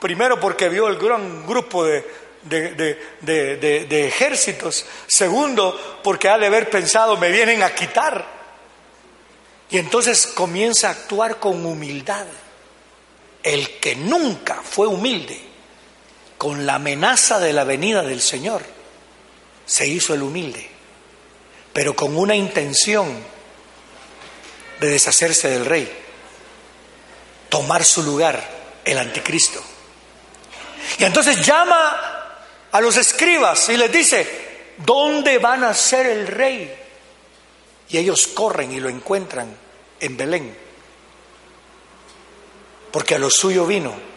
[0.00, 4.84] Primero porque vio el gran grupo de, de, ejércitos.
[5.06, 8.38] Segundo, porque ha de haber pensado, me vienen a quitar.
[9.70, 12.26] Y entonces comienza a actuar con humildad.
[13.42, 15.40] El que nunca fue humilde,
[16.36, 18.62] con la amenaza de la venida del Señor,
[19.64, 20.68] se hizo el humilde,
[21.72, 23.06] pero con una intención
[24.80, 25.90] de deshacerse del rey,
[27.48, 28.42] tomar su lugar,
[28.84, 29.62] el anticristo.
[30.98, 32.17] Y entonces llama
[32.72, 34.26] a los escribas y les dice,
[34.78, 36.74] ¿dónde van a ser el rey?
[37.88, 39.54] Y ellos corren y lo encuentran
[40.00, 40.54] en Belén,
[42.90, 44.08] porque a lo suyo vino.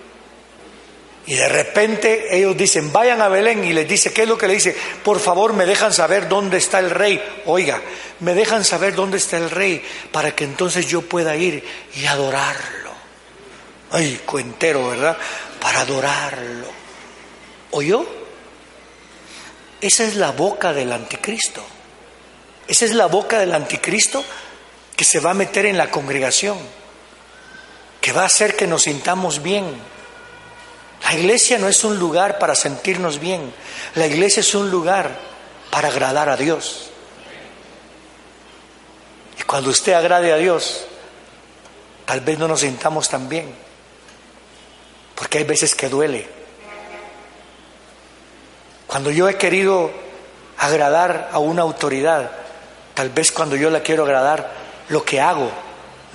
[1.28, 4.48] Y de repente ellos dicen, vayan a Belén y les dice, ¿qué es lo que
[4.48, 4.76] le dice?
[5.04, 7.24] Por favor, me dejan saber dónde está el rey.
[7.46, 7.80] Oiga,
[8.22, 11.64] me dejan saber dónde está el rey para que entonces yo pueda ir
[11.96, 12.92] y adorarlo.
[13.92, 15.18] Ay, cuentero, ¿verdad?
[15.60, 16.66] Para adorarlo.
[17.72, 18.21] ¿Oyó?
[19.82, 21.63] Esa es la boca del anticristo.
[22.67, 24.24] Esa es la boca del anticristo
[24.96, 26.58] que se va a meter en la congregación,
[28.00, 29.65] que va a hacer que nos sintamos bien.
[31.04, 33.52] La iglesia no es un lugar para sentirnos bien,
[33.96, 35.17] la iglesia es un lugar
[35.72, 36.91] para agradar a Dios.
[39.39, 40.86] Y cuando usted agrade a Dios,
[42.06, 43.52] tal vez no nos sintamos tan bien,
[45.15, 46.41] porque hay veces que duele.
[48.92, 49.90] Cuando yo he querido
[50.58, 52.30] agradar a una autoridad,
[52.94, 54.52] tal vez cuando yo la quiero agradar,
[54.90, 55.50] lo que hago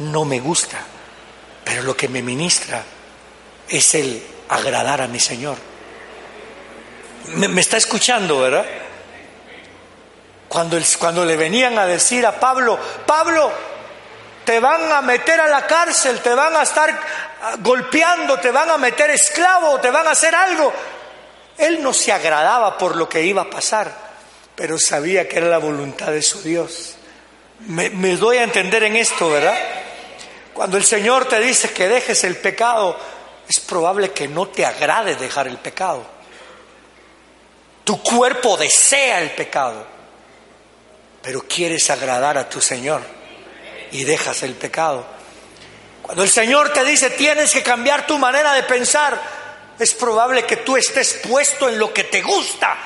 [0.01, 0.77] no me gusta,
[1.65, 2.83] pero lo que me ministra
[3.67, 5.57] es el agradar a mi Señor.
[7.29, 8.67] Me, está escuchando, ¿verdad?
[10.47, 13.53] Cuando, cuando le venían a decir a Pablo, Pablo,
[14.45, 16.95] te van a meter a la cárcel, te van a estar
[17.61, 20.75] golpeando, te van a meter esclavo, te van a hacer algo.
[21.59, 23.93] Él no se agradaba por lo que iba a pasar,
[24.55, 26.97] pero sabía que era la voluntad de su Dios.
[27.61, 29.57] Me, doy a entender en esto, ¿verdad?
[30.53, 32.99] Cuando el Señor te dice que dejes el pecado,
[33.49, 36.07] es probable que no te agrade dejar el pecado.
[37.85, 39.87] Tu cuerpo desea el pecado,
[41.23, 43.03] pero quieres agradar a tu Señor
[43.93, 45.07] y dejas el pecado.
[46.03, 49.21] Cuando el Señor te dice tienes que cambiar tu manera de pensar,
[49.79, 52.77] es probable que tú estés puesto en lo que te gusta,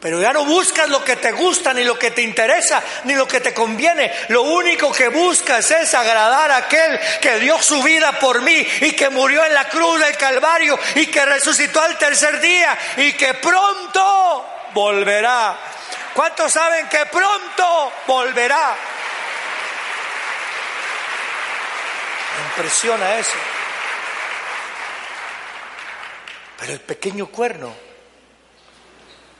[0.00, 3.26] pero ya no buscas lo que te gusta, ni lo que te interesa, ni lo
[3.26, 4.12] que te conviene.
[4.28, 8.92] Lo único que buscas es agradar a aquel que dio su vida por mí y
[8.92, 13.34] que murió en la cruz del Calvario y que resucitó al tercer día y que
[13.34, 15.56] pronto volverá.
[16.14, 18.76] ¿Cuántos saben que pronto volverá?
[22.36, 23.55] Me impresiona eso.
[26.58, 27.72] Pero el pequeño cuerno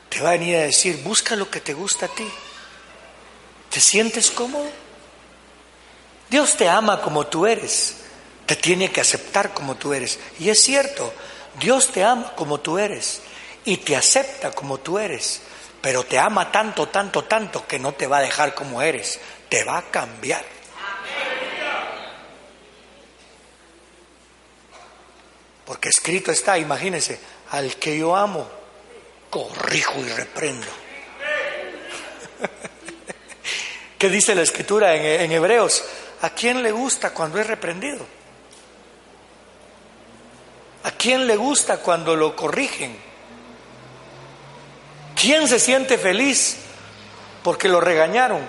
[0.08, 2.28] te va a venir a decir, busca lo que te gusta a ti.
[3.70, 4.68] ¿Te sientes cómodo?
[6.30, 7.98] Dios te ama como tú eres,
[8.46, 10.18] te tiene que aceptar como tú eres.
[10.38, 11.12] Y es cierto,
[11.60, 13.20] Dios te ama como tú eres
[13.64, 15.40] y te acepta como tú eres,
[15.80, 19.64] pero te ama tanto, tanto, tanto que no te va a dejar como eres, te
[19.64, 20.55] va a cambiar.
[25.66, 27.18] Porque escrito está, imagínense,
[27.50, 28.48] al que yo amo,
[29.28, 30.66] corrijo y reprendo.
[33.98, 35.84] ¿Qué dice la escritura en, Hebreos?
[36.22, 38.06] ¿A quién le gusta cuando es reprendido?
[40.84, 42.96] ¿A quién le gusta cuando lo corrigen?
[45.20, 46.58] ¿Quién se siente feliz
[47.42, 48.48] porque lo regañaron?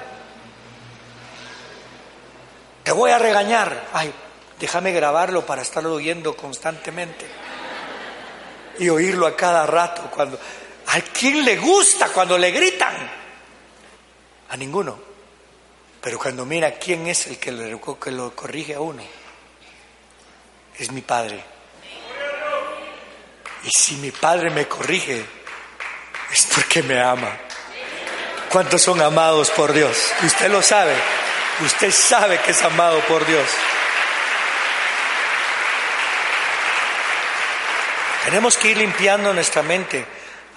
[2.84, 3.88] Te voy a regañar.
[3.92, 4.14] Ay,
[4.60, 7.26] déjame grabarlo para estarlo oyendo constantemente
[8.80, 10.10] y oírlo a cada rato.
[10.12, 10.40] Cuando,
[10.88, 12.96] ¿A quién le gusta cuando le gritan?
[14.50, 14.98] A ninguno.
[16.02, 19.04] Pero cuando mira quién es el que lo, que lo corrige a uno,
[20.78, 21.44] es mi padre.
[23.64, 25.26] Y si mi padre me corrige,
[26.32, 27.38] es porque me ama.
[28.50, 29.98] ¿Cuántos son amados por Dios?
[30.24, 30.96] Usted lo sabe.
[31.66, 33.50] Usted sabe que es amado por Dios.
[38.28, 40.06] Tenemos que ir limpiando nuestra mente,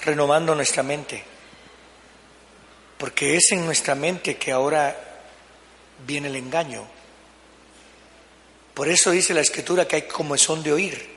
[0.05, 1.23] renovando nuestra mente.
[2.99, 4.97] Porque es en nuestra mente que ahora
[6.05, 6.85] viene el engaño.
[8.75, 11.17] Por eso dice la escritura que hay como son de oír.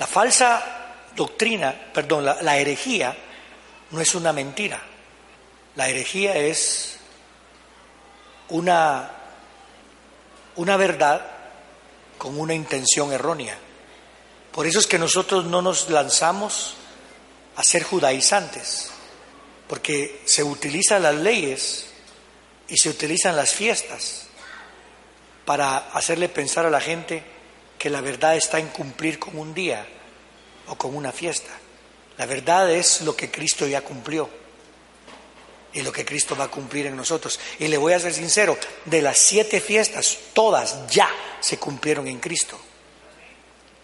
[0.00, 3.16] La falsa doctrina, perdón, la, herejía
[3.92, 4.82] no es una mentira.
[5.76, 6.98] La herejía es
[8.48, 9.08] una,
[10.56, 11.24] una verdad
[12.18, 13.56] con una intención errónea.
[14.52, 16.74] Por eso es que nosotros no nos lanzamos
[17.56, 18.90] a ser judaizantes,
[19.68, 21.86] porque se utilizan las leyes
[22.68, 24.26] y se utilizan las fiestas
[25.44, 27.22] para hacerle pensar a la gente
[27.78, 29.86] que la verdad está en cumplir con un día
[30.68, 31.50] o con una fiesta.
[32.18, 34.28] La verdad es lo que Cristo ya cumplió
[35.72, 37.38] y lo que Cristo va a cumplir en nosotros.
[37.58, 41.08] Y le voy a ser sincero, de las siete fiestas, todas ya
[41.40, 42.60] se cumplieron en Cristo,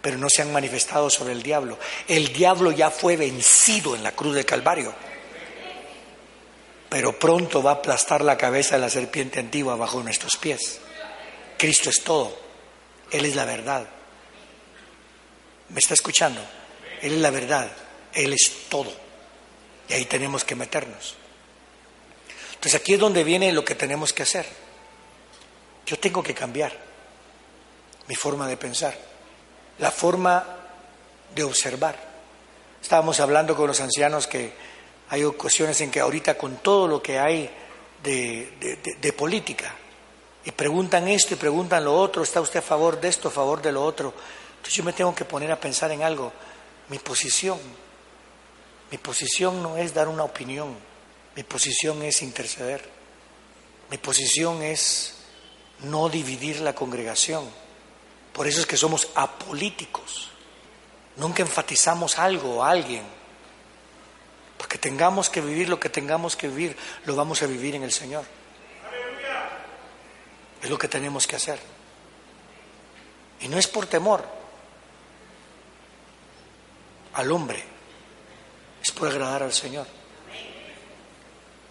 [0.07, 1.81] pero no se han manifestado sobre el diablo.
[2.07, 4.95] El diablo ya fue vencido en la cruz del Calvario,
[6.89, 10.79] pero pronto va a aplastar la cabeza de la serpiente antigua bajo nuestros pies.
[11.59, 12.39] Cristo es todo,
[13.11, 13.85] Él es la verdad.
[15.71, 16.41] ¿Me está escuchando?
[17.03, 17.69] Él es la verdad.
[18.15, 18.93] Él es todo.
[19.89, 21.17] Y ahí tenemos que meternos.
[22.55, 24.47] Entonces aquí es donde viene lo que tenemos que hacer.
[25.85, 26.73] Yo tengo que cambiar
[28.07, 29.16] mi forma de pensar,
[29.79, 30.45] la forma
[31.35, 31.97] de observar.
[32.81, 34.53] Estábamos hablando con los ancianos que
[35.09, 37.51] hay ocasiones en que ahorita con todo lo que hay
[38.03, 39.75] de, de política,
[40.47, 43.61] y preguntan esto y preguntan lo otro, ¿está usted a favor de esto, a favor
[43.61, 44.15] de lo otro?
[44.57, 46.33] Entonces yo me tengo que poner a pensar en algo,
[46.89, 47.59] mi posición,
[48.93, 50.77] mi posición no es dar una opinión,
[51.35, 52.89] mi posición es interceder,
[53.91, 55.15] mi posición es
[55.81, 57.45] no dividir la congregación.
[58.37, 60.29] Por eso es que somos apolíticos.
[61.17, 63.03] Nunca enfatizamos algo o alguien.
[64.59, 67.93] Porque tengamos que vivir lo que tengamos que vivir, lo vamos a vivir en el
[67.93, 68.25] Señor.
[70.63, 71.59] Es lo que tenemos que hacer.
[73.41, 74.25] Y no es por temor
[77.15, 77.77] al hombre
[78.87, 79.87] es por agradar al Señor.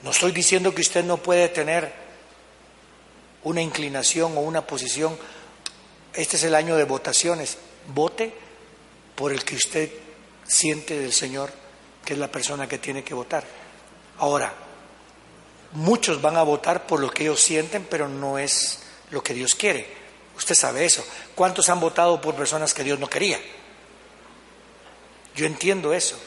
[0.04, 1.93] No estoy diciendo que usted no puede tener
[3.43, 5.17] una inclinación o una posición.
[6.15, 7.58] Este es el año de votaciones.
[7.88, 8.34] Vote
[9.15, 9.91] por el que usted
[10.47, 11.51] siente del Señor,
[12.04, 13.43] que es la persona que tiene que votar.
[14.19, 14.54] Ahora,
[15.73, 18.80] muchos van a votar por lo que ellos sienten, pero no es
[19.12, 19.88] lo que Dios quiere.
[20.38, 21.06] Usted sabe eso.
[21.34, 23.39] ¿Cuántos han votado por personas que Dios no quería?
[25.36, 26.17] Yo entiendo eso.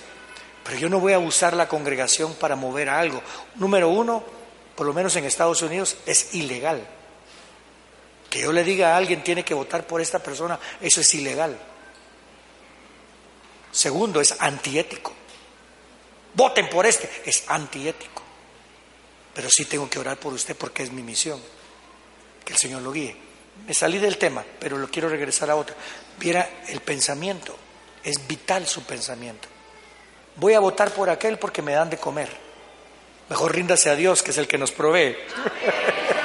[0.64, 3.22] Pero yo no voy a usar la congregación para mover a algo.
[3.55, 4.22] Número uno,
[4.77, 6.87] por lo menos en Estados Unidos, es ilegal.
[8.30, 11.58] Que yo le diga a alguien tiene que votar por esta persona, eso es ilegal.
[13.70, 15.12] Segundo, es antiético.
[16.34, 18.22] Voten por este, es antiético.
[19.34, 21.40] Pero sí tengo que orar por usted porque es mi misión.
[22.44, 23.16] Que el Señor lo guíe.
[23.66, 25.74] Me salí del tema, pero lo quiero regresar a otro.
[26.18, 27.57] Viera el pensamiento,
[28.03, 29.48] es vital su pensamiento
[30.38, 32.28] voy a votar por aquel porque me dan de comer.
[33.28, 35.16] Mejor ríndase a Dios, que es el que nos provee.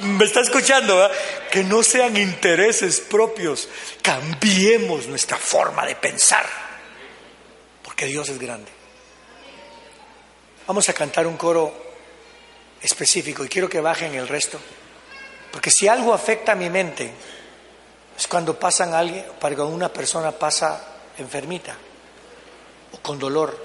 [0.00, 1.10] ¿Me está escuchando?
[1.50, 3.68] Que no sean intereses propios.
[4.02, 6.46] Cambiemos nuestra forma de pensar.
[7.82, 8.70] Porque Dios es grande.
[10.66, 11.72] Vamos a cantar un coro
[12.80, 14.58] específico y quiero que bajen el resto.
[15.52, 17.10] Porque si algo afecta a mi mente,
[18.18, 21.76] es cuando pasan alguien, para una persona pasa enfermita
[23.02, 23.56] con dolor.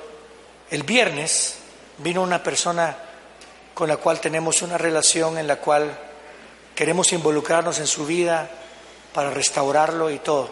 [0.70, 1.56] El viernes
[1.98, 2.98] vino una persona
[3.82, 5.98] con la cual tenemos una relación en la cual
[6.76, 8.48] queremos involucrarnos en su vida
[9.12, 10.52] para restaurarlo y todo.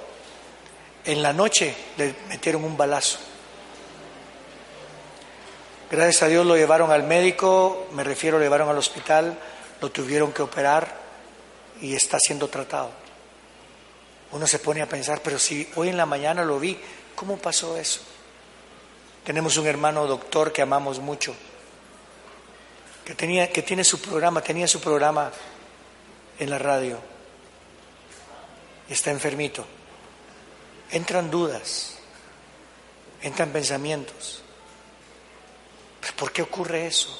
[1.05, 3.19] En la noche le metieron un balazo.
[5.91, 9.37] Gracias a Dios lo llevaron al médico, me refiero, lo llevaron al hospital,
[9.79, 10.91] lo tuvieron que operar
[11.81, 12.89] y está siendo tratado.
[14.31, 16.79] Uno se pone a pensar, pero si hoy en la mañana lo vi,
[17.13, 17.99] ¿cómo pasó eso?
[19.23, 21.35] Tenemos un hermano doctor que amamos mucho,
[23.09, 25.31] que, tenía, que tiene su programa, tenía su programa
[26.37, 26.99] en la radio
[28.87, 29.65] está enfermito.
[30.91, 31.95] Entran dudas,
[33.23, 34.43] entran pensamientos.
[36.15, 37.19] ¿Por qué ocurre eso?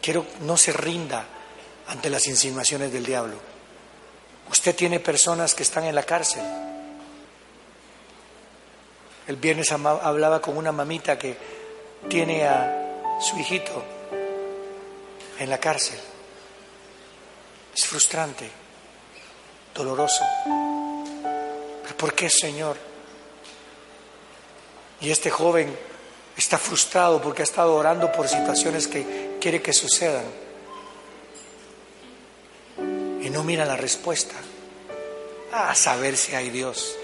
[0.00, 1.26] Quiero no se rinda
[1.88, 3.36] ante las insinuaciones del diablo.
[4.50, 6.42] Usted tiene personas que están en la cárcel.
[9.26, 11.36] El viernes hablaba con una mamita que
[12.08, 13.99] tiene a su hijito
[15.40, 15.98] en la cárcel.
[17.74, 18.48] Es frustrante,
[19.74, 20.22] doloroso.
[21.82, 22.76] ¿Pero por qué, Señor?
[25.00, 25.76] Y este joven
[26.36, 30.24] está frustrado porque ha estado orando por situaciones que quiere que sucedan
[33.22, 34.34] y no mira la respuesta.
[35.52, 36.96] A saber si hay Dios.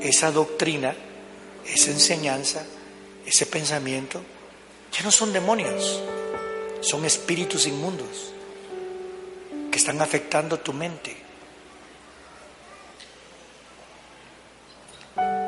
[0.00, 0.94] Esa doctrina,
[1.66, 2.64] esa enseñanza,
[3.24, 4.20] ese pensamiento,
[4.92, 6.02] ya no son demonios,
[6.80, 8.32] son espíritus inmundos
[9.70, 11.16] que están afectando tu mente.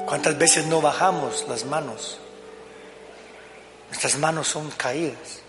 [0.06, 2.18] ¿Cuántas veces no bajamos las manos?
[3.88, 5.42] Nuestras manos son caídas.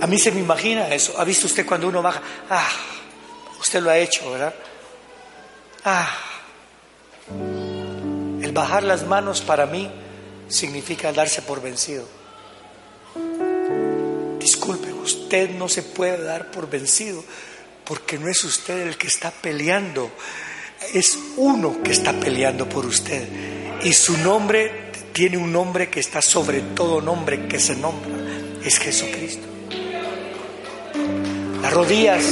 [0.00, 1.18] A mí se me imagina eso.
[1.18, 2.22] ¿Ha visto usted cuando uno baja?
[2.50, 2.68] Ah,
[3.58, 4.54] usted lo ha hecho, ¿verdad?
[5.84, 6.08] Ah.
[8.42, 9.90] El bajar las manos para mí
[10.48, 12.17] significa darse por vencido.
[15.28, 17.22] Usted no se puede dar por vencido
[17.84, 20.10] porque no es usted el que está peleando,
[20.94, 23.28] es uno que está peleando por usted.
[23.82, 28.16] Y su nombre tiene un nombre que está sobre todo nombre que se nombra,
[28.64, 29.46] es Jesucristo.
[31.60, 32.24] Las rodillas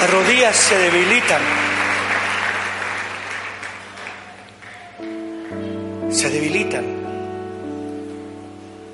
[0.00, 1.61] Las rodillas se debilitan.
[6.12, 6.84] Se debilitan.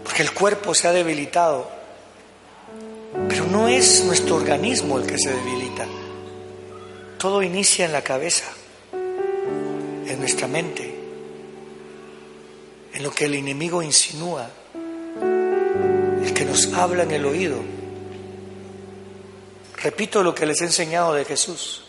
[0.05, 1.69] Porque el cuerpo se ha debilitado.
[3.29, 5.87] Pero no es nuestro organismo el que se debilita.
[7.19, 8.47] Todo inicia en la cabeza,
[8.93, 10.95] en nuestra mente,
[12.93, 14.49] en lo que el enemigo insinúa,
[16.23, 17.59] el que nos habla en el oído.
[19.83, 21.83] Repito lo que les he enseñado de Jesús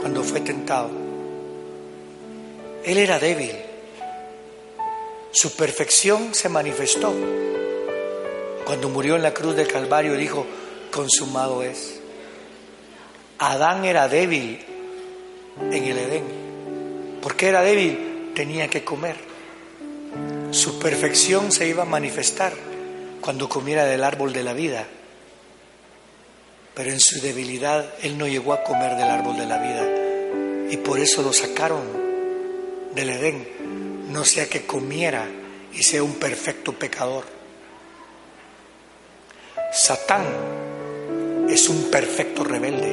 [0.00, 0.90] cuando fue tentado.
[2.84, 3.61] Él era débil.
[5.32, 7.14] Su perfección se manifestó.
[8.66, 10.46] Cuando murió en la cruz del Calvario dijo,
[10.90, 12.00] consumado es.
[13.38, 14.60] Adán era débil
[15.70, 16.24] en el Edén.
[17.22, 18.32] ¿Por qué era débil?
[18.34, 19.16] Tenía que comer.
[20.50, 22.52] Su perfección se iba a manifestar
[23.22, 24.86] cuando comiera del árbol de la vida.
[26.74, 30.70] Pero en su debilidad él no llegó a comer del árbol de la vida.
[30.70, 31.82] Y por eso lo sacaron
[32.94, 33.61] del Edén.
[34.12, 35.26] No sea que comiera
[35.72, 37.24] y sea un perfecto pecador.
[39.72, 40.26] Satán
[41.48, 42.90] es un perfecto rebelde.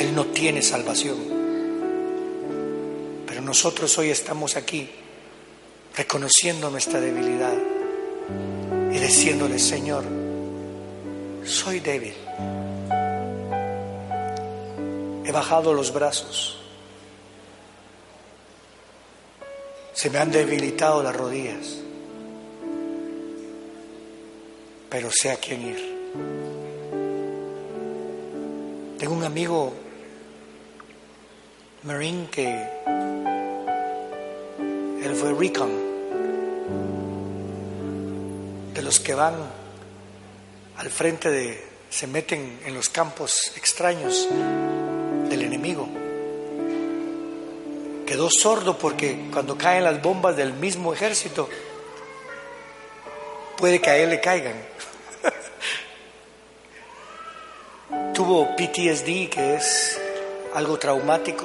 [0.00, 1.18] Él no tiene salvación.
[3.26, 4.88] Pero nosotros hoy estamos aquí
[5.96, 7.58] reconociendo nuestra debilidad
[8.92, 10.04] y diciéndole, Señor,
[11.44, 12.14] soy débil.
[15.24, 16.59] He bajado los brazos.
[19.92, 21.78] Se me han debilitado las rodillas.
[24.88, 26.00] Pero sé a quién ir.
[28.98, 29.72] Tengo un amigo
[31.84, 32.46] Marine que
[35.02, 35.70] él fue recon,
[38.74, 39.34] de los que van
[40.76, 44.28] al frente de, se meten en los campos extraños
[45.30, 45.88] del enemigo.
[48.10, 51.48] Quedó sordo porque cuando caen las bombas del mismo ejército,
[53.56, 54.54] puede que a él le caigan.
[58.12, 60.00] Tuvo PTSD, que es
[60.56, 61.44] algo traumático.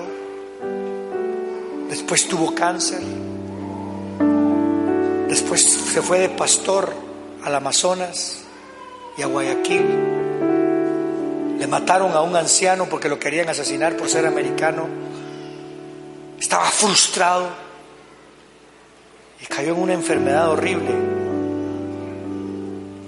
[1.88, 3.01] Después tuvo cáncer.
[5.28, 6.95] Después se fue de pastor
[7.43, 8.39] al Amazonas
[9.16, 9.86] y a Guayaquil.
[11.59, 15.14] Le mataron a un anciano porque lo querían asesinar por ser americano.
[16.46, 17.50] Estaba frustrado
[19.41, 20.91] y cayó en una enfermedad horrible.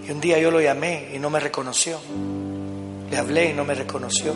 [0.08, 2.00] Y un día yo lo llamé y no me reconoció.
[3.12, 4.34] Le hablé y no me reconoció.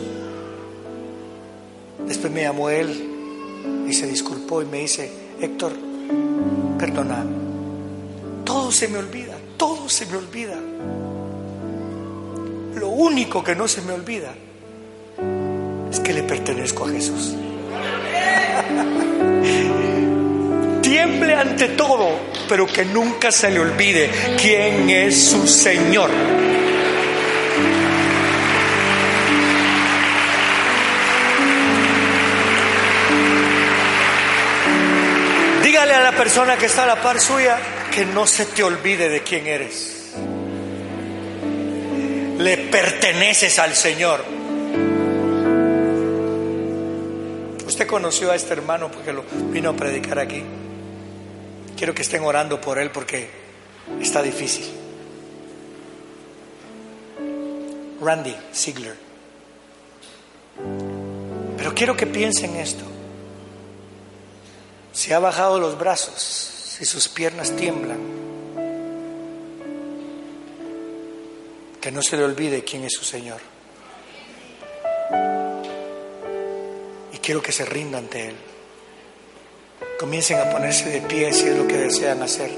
[2.06, 5.72] Después me llamó él y se disculpó y me dice, Héctor,
[6.78, 7.24] perdona,
[8.44, 10.60] todo se me olvida, todo se me olvida.
[12.76, 14.32] Lo único que no se me olvida
[15.90, 17.34] es que le pertenezco a Jesús.
[20.82, 26.10] Tiemble ante todo, pero que nunca se le olvide quién es su Señor.
[35.62, 37.58] Dígale a la persona que está a la par suya
[37.90, 40.12] que no se te olvide de quién eres.
[42.38, 44.41] Le perteneces al Señor.
[47.92, 50.42] Conoció a este hermano porque lo vino a predicar aquí.
[51.76, 53.28] Quiero que estén orando por él porque
[54.00, 54.64] está difícil.
[58.00, 58.96] Randy Ziegler.
[61.58, 62.82] Pero quiero que piensen esto.
[64.94, 68.00] Si ha bajado los brazos, si sus piernas tiemblan,
[71.78, 73.51] que no se le olvide quién es su Señor.
[77.22, 78.34] Quiero que se rinda ante Él.
[79.98, 82.50] Comiencen a ponerse de pie si es lo que desean hacer.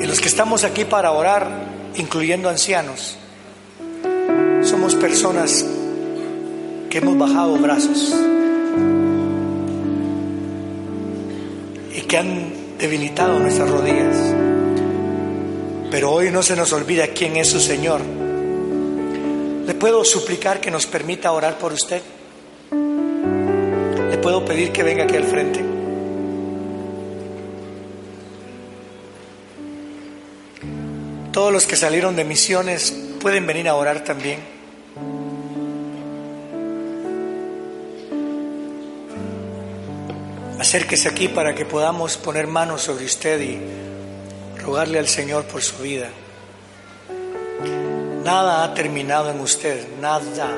[0.00, 1.48] Y los que estamos aquí para orar,
[1.96, 3.16] incluyendo ancianos,
[4.62, 5.64] somos personas
[6.88, 8.14] que hemos bajado brazos
[11.94, 14.16] y que han debilitado nuestras rodillas.
[15.90, 18.21] Pero hoy no se nos olvida quién es su Señor.
[19.66, 22.02] ¿Le puedo suplicar que nos permita orar por usted?
[24.10, 25.64] ¿Le puedo pedir que venga aquí al frente?
[31.32, 34.40] Todos los que salieron de misiones pueden venir a orar también.
[40.58, 43.60] Acérquese aquí para que podamos poner manos sobre usted y
[44.60, 46.08] rogarle al Señor por su vida.
[48.24, 50.56] Nada ha terminado en usted, nada.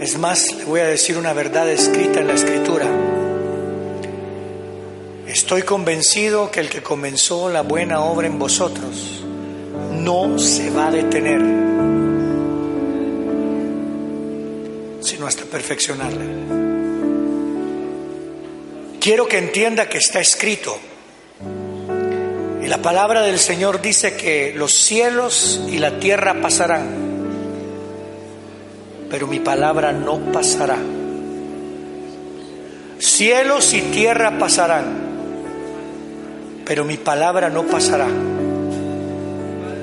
[0.00, 2.86] Es más, le voy a decir una verdad escrita en la escritura.
[5.26, 9.22] Estoy convencido que el que comenzó la buena obra en vosotros
[9.92, 11.40] no se va a detener,
[15.00, 16.24] sino hasta perfeccionarla.
[18.98, 20.91] Quiero que entienda que está escrito.
[22.72, 26.88] La palabra del Señor dice que los cielos y la tierra pasarán,
[29.10, 30.78] pero mi palabra no pasará.
[32.98, 34.86] Cielos y tierra pasarán,
[36.64, 38.08] pero mi palabra no pasará.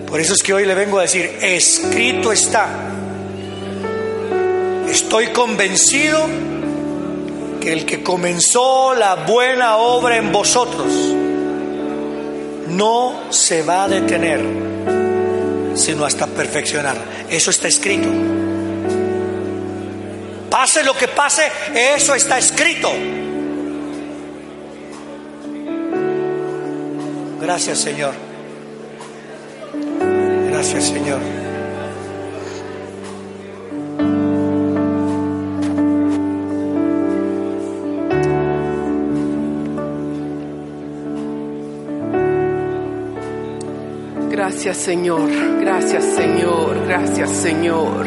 [0.08, 2.70] Por eso es que hoy le vengo a decir, escrito está.
[4.90, 6.26] Estoy convencido
[7.62, 11.19] que el que comenzó la buena obra en vosotros
[12.70, 14.42] no se va a detener,
[15.76, 16.98] sino hasta perfeccionar.
[17.30, 18.10] Eso está escrito.
[20.50, 21.44] Pase lo que pase,
[21.74, 22.92] eso está escrito.
[27.42, 28.14] Gracias Señor.
[30.50, 31.39] Gracias Señor.
[44.62, 45.30] Gracias Señor,
[45.62, 48.06] gracias Señor, gracias Señor.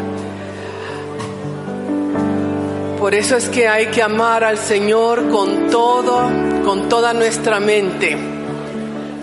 [2.99, 6.29] Por eso es que hay que amar al Señor con todo,
[6.63, 8.15] con toda nuestra mente,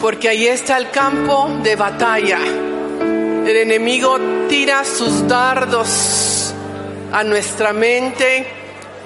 [0.00, 2.40] porque ahí está el campo de batalla.
[2.40, 4.18] El enemigo
[4.48, 6.52] tira sus dardos
[7.12, 8.44] a nuestra mente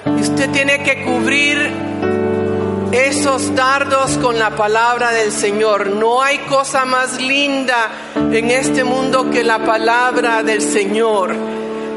[0.03, 1.84] y usted tiene que cubrir
[2.95, 5.87] esos dardos con la palabra del Señor.
[5.87, 11.35] No hay cosa más linda en este mundo que la palabra del Señor.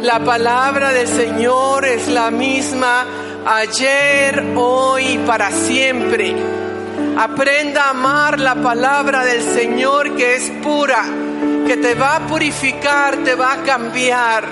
[0.02, 3.06] La palabra del Señor es la misma
[3.46, 6.34] ayer, hoy y para siempre.
[7.16, 11.04] Aprenda a amar la palabra del Señor que es pura,
[11.66, 14.44] que te va a purificar, te va a cambiar.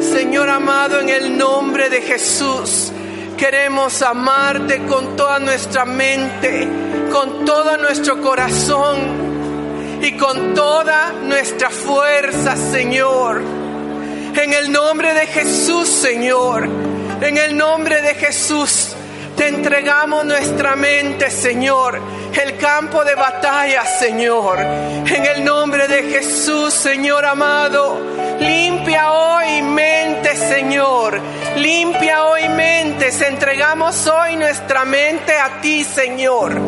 [0.00, 2.92] Señor amado, en el nombre de Jesús.
[3.36, 6.68] Queremos amarte con toda nuestra mente,
[7.12, 13.42] con todo nuestro corazón y con toda nuestra fuerza, Señor.
[14.36, 16.68] En el nombre de Jesús, Señor.
[17.20, 18.94] En el nombre de Jesús.
[19.36, 22.00] Te entregamos nuestra mente, Señor,
[22.40, 24.60] el campo de batalla, Señor.
[24.60, 27.98] En el nombre de Jesús, Señor amado,
[28.40, 31.20] limpia hoy mente, Señor.
[31.56, 33.20] Limpia hoy mentes.
[33.20, 36.60] Entregamos hoy nuestra mente a ti, Señor.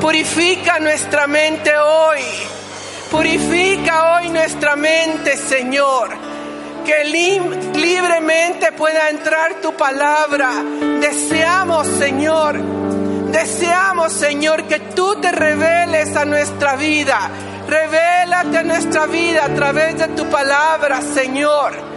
[0.00, 2.20] Purifica nuestra mente hoy.
[3.10, 6.30] Purifica hoy nuestra mente, Señor
[6.84, 10.50] que libremente pueda entrar tu palabra.
[11.00, 12.60] Deseamos, Señor,
[13.30, 17.30] deseamos, Señor, que tú te reveles a nuestra vida.
[17.70, 21.90] Revélate nuestra vida a través de tu palabra, Señor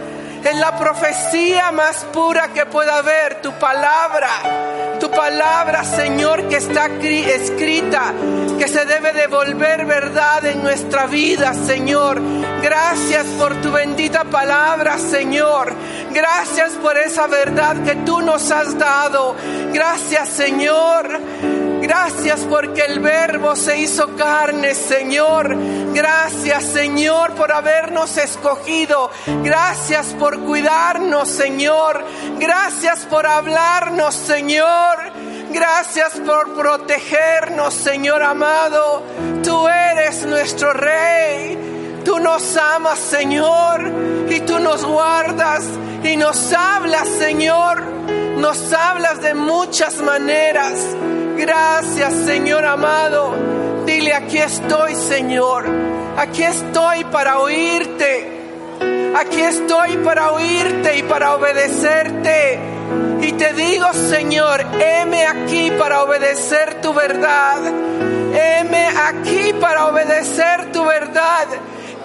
[0.44, 4.28] es la profecía más pura que pueda haber, tu palabra,
[5.00, 8.12] tu palabra, Señor, que está escrita,
[8.58, 12.20] que se debe devolver verdad en nuestra vida, Señor.
[12.62, 15.72] Gracias por tu bendita palabra, Señor.
[16.12, 19.34] Gracias por esa verdad que tú nos has dado.
[19.72, 21.20] Gracias, Señor.
[21.86, 25.54] Gracias porque el verbo se hizo carne, Señor.
[25.92, 29.10] Gracias, Señor, por habernos escogido.
[29.42, 32.02] Gracias por cuidarnos, Señor.
[32.38, 34.96] Gracias por hablarnos, Señor.
[35.50, 39.02] Gracias por protegernos, Señor amado.
[39.42, 42.00] Tú eres nuestro Rey.
[42.02, 43.92] Tú nos amas, Señor,
[44.30, 45.66] y tú nos guardas
[46.02, 48.23] y nos hablas, Señor.
[48.44, 50.74] Nos hablas de muchas maneras.
[51.34, 53.34] Gracias, Señor amado.
[53.86, 55.64] Dile, aquí estoy, Señor.
[56.18, 58.42] Aquí estoy para oírte.
[59.18, 62.58] Aquí estoy para oírte y para obedecerte.
[63.22, 67.62] Y te digo, Señor, heme aquí para obedecer tu verdad.
[67.64, 71.46] Heme aquí para obedecer tu verdad.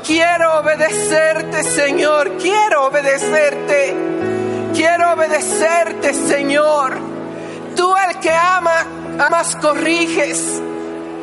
[0.07, 2.37] Quiero obedecerte, Señor.
[2.37, 4.28] Quiero obedecerte.
[4.79, 6.97] Quiero obedecerte, Señor.
[7.75, 8.85] Tú el que ama
[9.19, 10.61] amas corriges.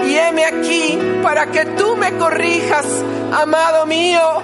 [0.07, 2.85] Y heme aquí para que tú me corrijas,
[3.33, 4.43] amado mío,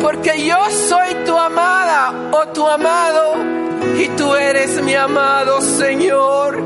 [0.00, 3.34] porque yo soy tu amada o tu amado
[3.98, 6.62] y tú eres mi amado Señor.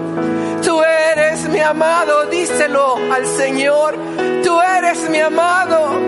[0.62, 3.96] Tú eres mi amado, díselo al Señor.
[4.44, 5.98] Tú eres mi amado.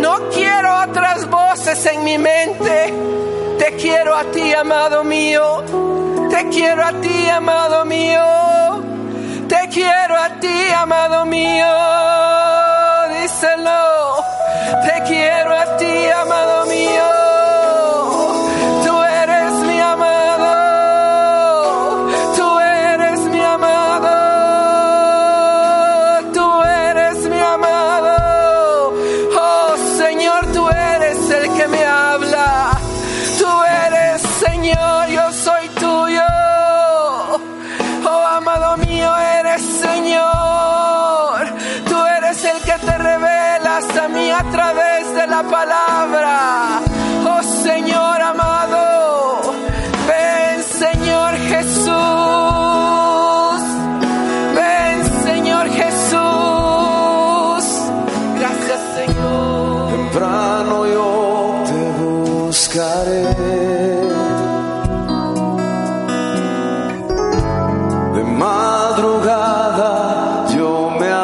[0.00, 2.94] No quiero otras voces en mi mente.
[3.62, 5.62] Te quiero a ti, amado mío.
[6.28, 8.20] Te quiero a ti, amado mío.
[9.48, 11.72] Te quiero a ti, amado mío,
[13.12, 14.24] díselo.
[14.84, 17.21] Te quiero a ti, amado mío.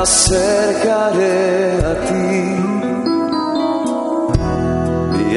[0.09, 2.59] Acercaré a ti.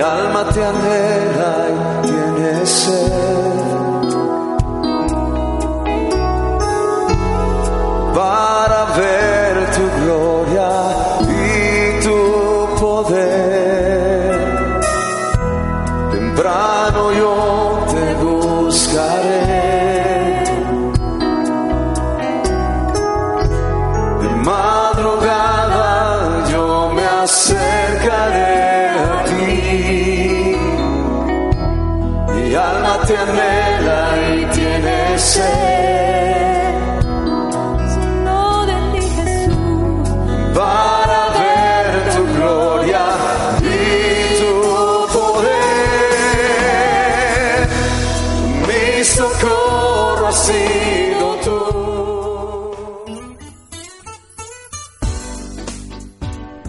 [0.02, 3.31] Alma te anhela y tiene sed